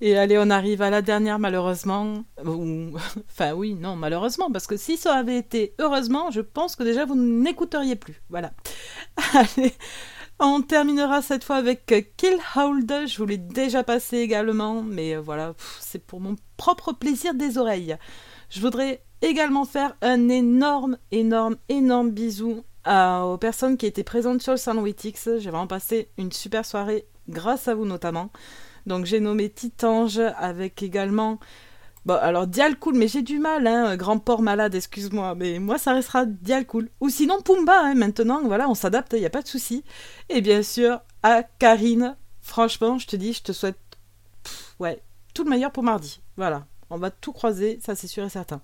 Et 0.04 0.18
allez, 0.18 0.36
on 0.36 0.50
arrive 0.50 0.82
à 0.82 0.90
la 0.90 1.00
dernière 1.00 1.38
malheureusement. 1.38 2.24
Enfin 3.30 3.52
oui, 3.52 3.74
non, 3.74 3.94
malheureusement, 3.94 4.50
parce 4.50 4.66
que 4.66 4.76
si 4.76 4.96
ça 4.96 5.14
avait 5.14 5.38
été 5.38 5.74
heureusement, 5.78 6.32
je 6.32 6.40
pense 6.40 6.74
que 6.74 6.82
déjà 6.82 7.04
vous 7.04 7.14
n'écouteriez 7.14 7.94
plus. 7.94 8.20
Voilà. 8.28 8.50
Allez, 9.34 9.72
on 10.40 10.60
terminera 10.60 11.22
cette 11.22 11.44
fois 11.44 11.54
avec 11.54 11.86
Kill 12.16 12.36
Hold. 12.56 13.06
Je 13.06 13.16
vous 13.16 13.26
l'ai 13.26 13.38
déjà 13.38 13.84
passé 13.84 14.18
également, 14.18 14.82
mais 14.82 15.14
voilà, 15.14 15.54
c'est 15.78 16.04
pour 16.04 16.18
mon 16.18 16.34
propre 16.56 16.92
plaisir 16.92 17.32
des 17.34 17.56
oreilles. 17.56 17.96
Je 18.50 18.60
voudrais 18.60 19.04
également 19.22 19.64
faire 19.64 19.94
un 20.02 20.28
énorme, 20.28 20.98
énorme, 21.12 21.54
énorme 21.68 22.10
bisou 22.10 22.64
à- 22.82 23.24
aux 23.24 23.38
personnes 23.38 23.76
qui 23.76 23.86
étaient 23.86 24.02
présentes 24.02 24.42
sur 24.42 24.50
le 24.50 24.58
salon 24.58 24.82
Witix. 24.82 25.28
J'ai 25.38 25.50
vraiment 25.50 25.68
passé 25.68 26.08
une 26.18 26.32
super 26.32 26.66
soirée 26.66 27.06
grâce 27.28 27.68
à 27.68 27.76
vous 27.76 27.84
notamment. 27.84 28.30
Donc 28.86 29.06
j'ai 29.06 29.20
nommé 29.20 29.50
Titange 29.50 30.20
avec 30.38 30.82
également... 30.82 31.38
Bon, 32.04 32.14
alors 32.14 32.48
Dialcool, 32.48 32.96
mais 32.96 33.06
j'ai 33.06 33.22
du 33.22 33.38
mal, 33.38 33.64
hein, 33.64 33.96
grand 33.96 34.18
porc 34.18 34.42
malade, 34.42 34.74
excuse-moi, 34.74 35.36
mais 35.36 35.60
moi 35.60 35.78
ça 35.78 35.92
restera 35.92 36.26
Dialcool. 36.26 36.88
Ou 37.00 37.08
sinon 37.10 37.40
Pumba, 37.40 37.80
hein, 37.80 37.94
maintenant, 37.94 38.42
voilà, 38.42 38.68
on 38.68 38.74
s'adapte, 38.74 39.12
il 39.12 39.20
n'y 39.20 39.26
a 39.26 39.30
pas 39.30 39.42
de 39.42 39.46
souci. 39.46 39.84
Et 40.28 40.40
bien 40.40 40.64
sûr, 40.64 41.00
à 41.22 41.44
Karine, 41.44 42.16
franchement, 42.40 42.98
je 42.98 43.06
te 43.06 43.14
dis, 43.14 43.32
je 43.32 43.42
te 43.44 43.52
souhaite 43.52 43.78
ouais, 44.80 45.00
tout 45.32 45.44
le 45.44 45.50
meilleur 45.50 45.70
pour 45.70 45.84
mardi. 45.84 46.20
Voilà, 46.36 46.66
on 46.90 46.96
va 46.96 47.12
tout 47.12 47.32
croiser, 47.32 47.78
ça 47.80 47.94
c'est 47.94 48.08
sûr 48.08 48.24
et 48.24 48.28
certain. 48.28 48.60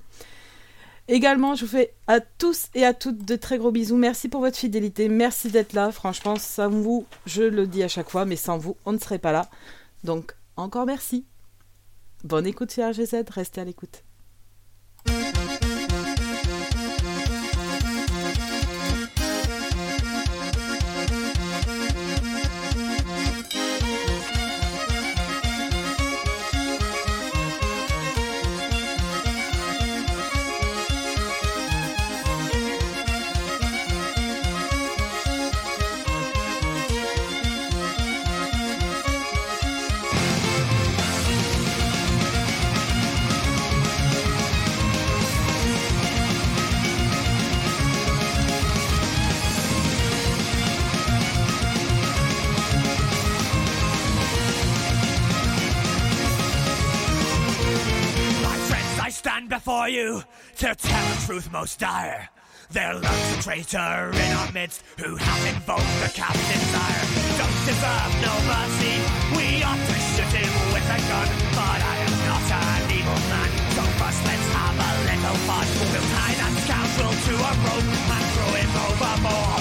Également, 1.06 1.54
je 1.54 1.64
vous 1.64 1.70
fais 1.70 1.94
à 2.08 2.18
tous 2.18 2.70
et 2.74 2.84
à 2.84 2.92
toutes 2.92 3.24
de 3.24 3.36
très 3.36 3.58
gros 3.58 3.70
bisous. 3.70 3.96
Merci 3.96 4.28
pour 4.28 4.40
votre 4.40 4.58
fidélité, 4.58 5.08
merci 5.08 5.48
d'être 5.48 5.74
là. 5.74 5.92
Franchement, 5.92 6.34
sans 6.34 6.70
vous, 6.70 7.06
je 7.24 7.44
le 7.44 7.68
dis 7.68 7.84
à 7.84 7.88
chaque 7.88 8.10
fois, 8.10 8.24
mais 8.24 8.34
sans 8.34 8.58
vous, 8.58 8.76
on 8.84 8.90
ne 8.90 8.98
serait 8.98 9.20
pas 9.20 9.30
là. 9.30 9.48
Donc, 10.04 10.34
encore 10.56 10.86
merci. 10.86 11.26
Bonne 12.24 12.46
écoute 12.46 12.70
sur 12.70 12.88
RGZ, 12.88 13.24
restez 13.30 13.60
à 13.60 13.64
l'écoute. 13.64 14.02
Before 59.88 60.04
you 60.04 60.22
to 60.56 60.74
tell 60.74 61.12
a 61.12 61.16
truth 61.26 61.50
most 61.50 61.78
dire. 61.78 62.28
There 62.70 62.94
lurks 62.94 63.38
a 63.38 63.42
traitor 63.42 64.10
in 64.12 64.30
our 64.36 64.52
midst 64.52 64.82
who 64.98 65.16
hath 65.16 65.54
invoked 65.54 65.94
the 66.04 66.10
captain's 66.12 66.74
ire. 66.76 67.04
Don't 67.40 67.60
deserve 67.64 68.12
no 68.20 68.34
mercy, 68.44 68.94
we 69.32 69.62
ought 69.64 69.80
to 69.80 69.96
shoot 70.12 70.32
him 70.36 70.52
with 70.74 70.84
a 70.84 71.00
gun. 71.08 71.28
But 71.56 71.80
I 71.80 71.96
am 72.04 72.14
not 72.28 72.44
an 72.52 72.90
evil 72.92 73.20
man, 73.32 73.50
so 73.72 73.82
first 73.96 74.20
let's 74.28 74.48
have 74.52 74.76
a 74.76 74.92
little 75.08 75.38
fun. 75.48 75.66
We'll 75.88 76.08
tie 76.12 76.36
that 76.36 76.52
scoundrel 76.64 77.14
to 77.26 77.32
a 77.32 77.52
rope 77.64 77.88
and 78.12 78.26
throw 78.34 78.50
him 78.60 78.72
overboard. 78.84 79.57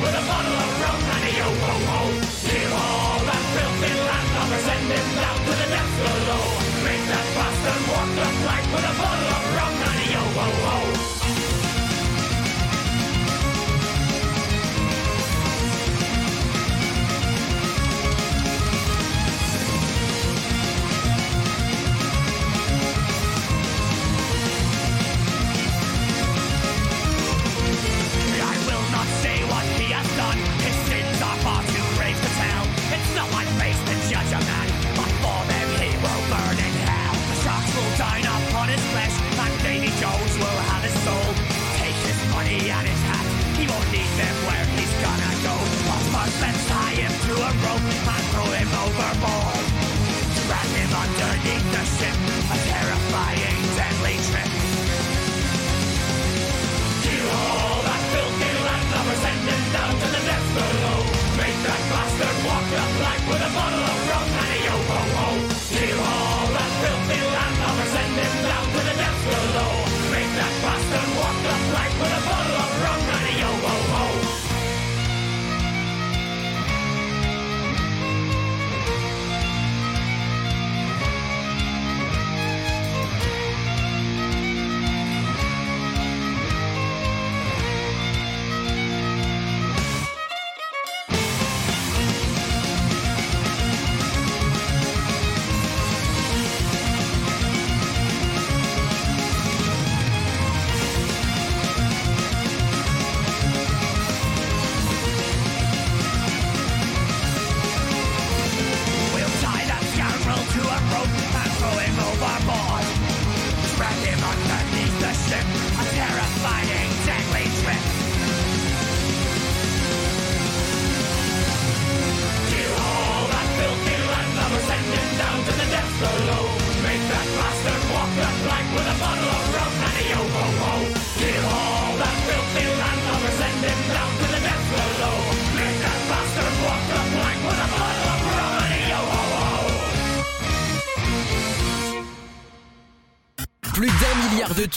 With 0.00 0.14
a 0.14 0.26
bottle 0.26 0.52
of 0.52 0.77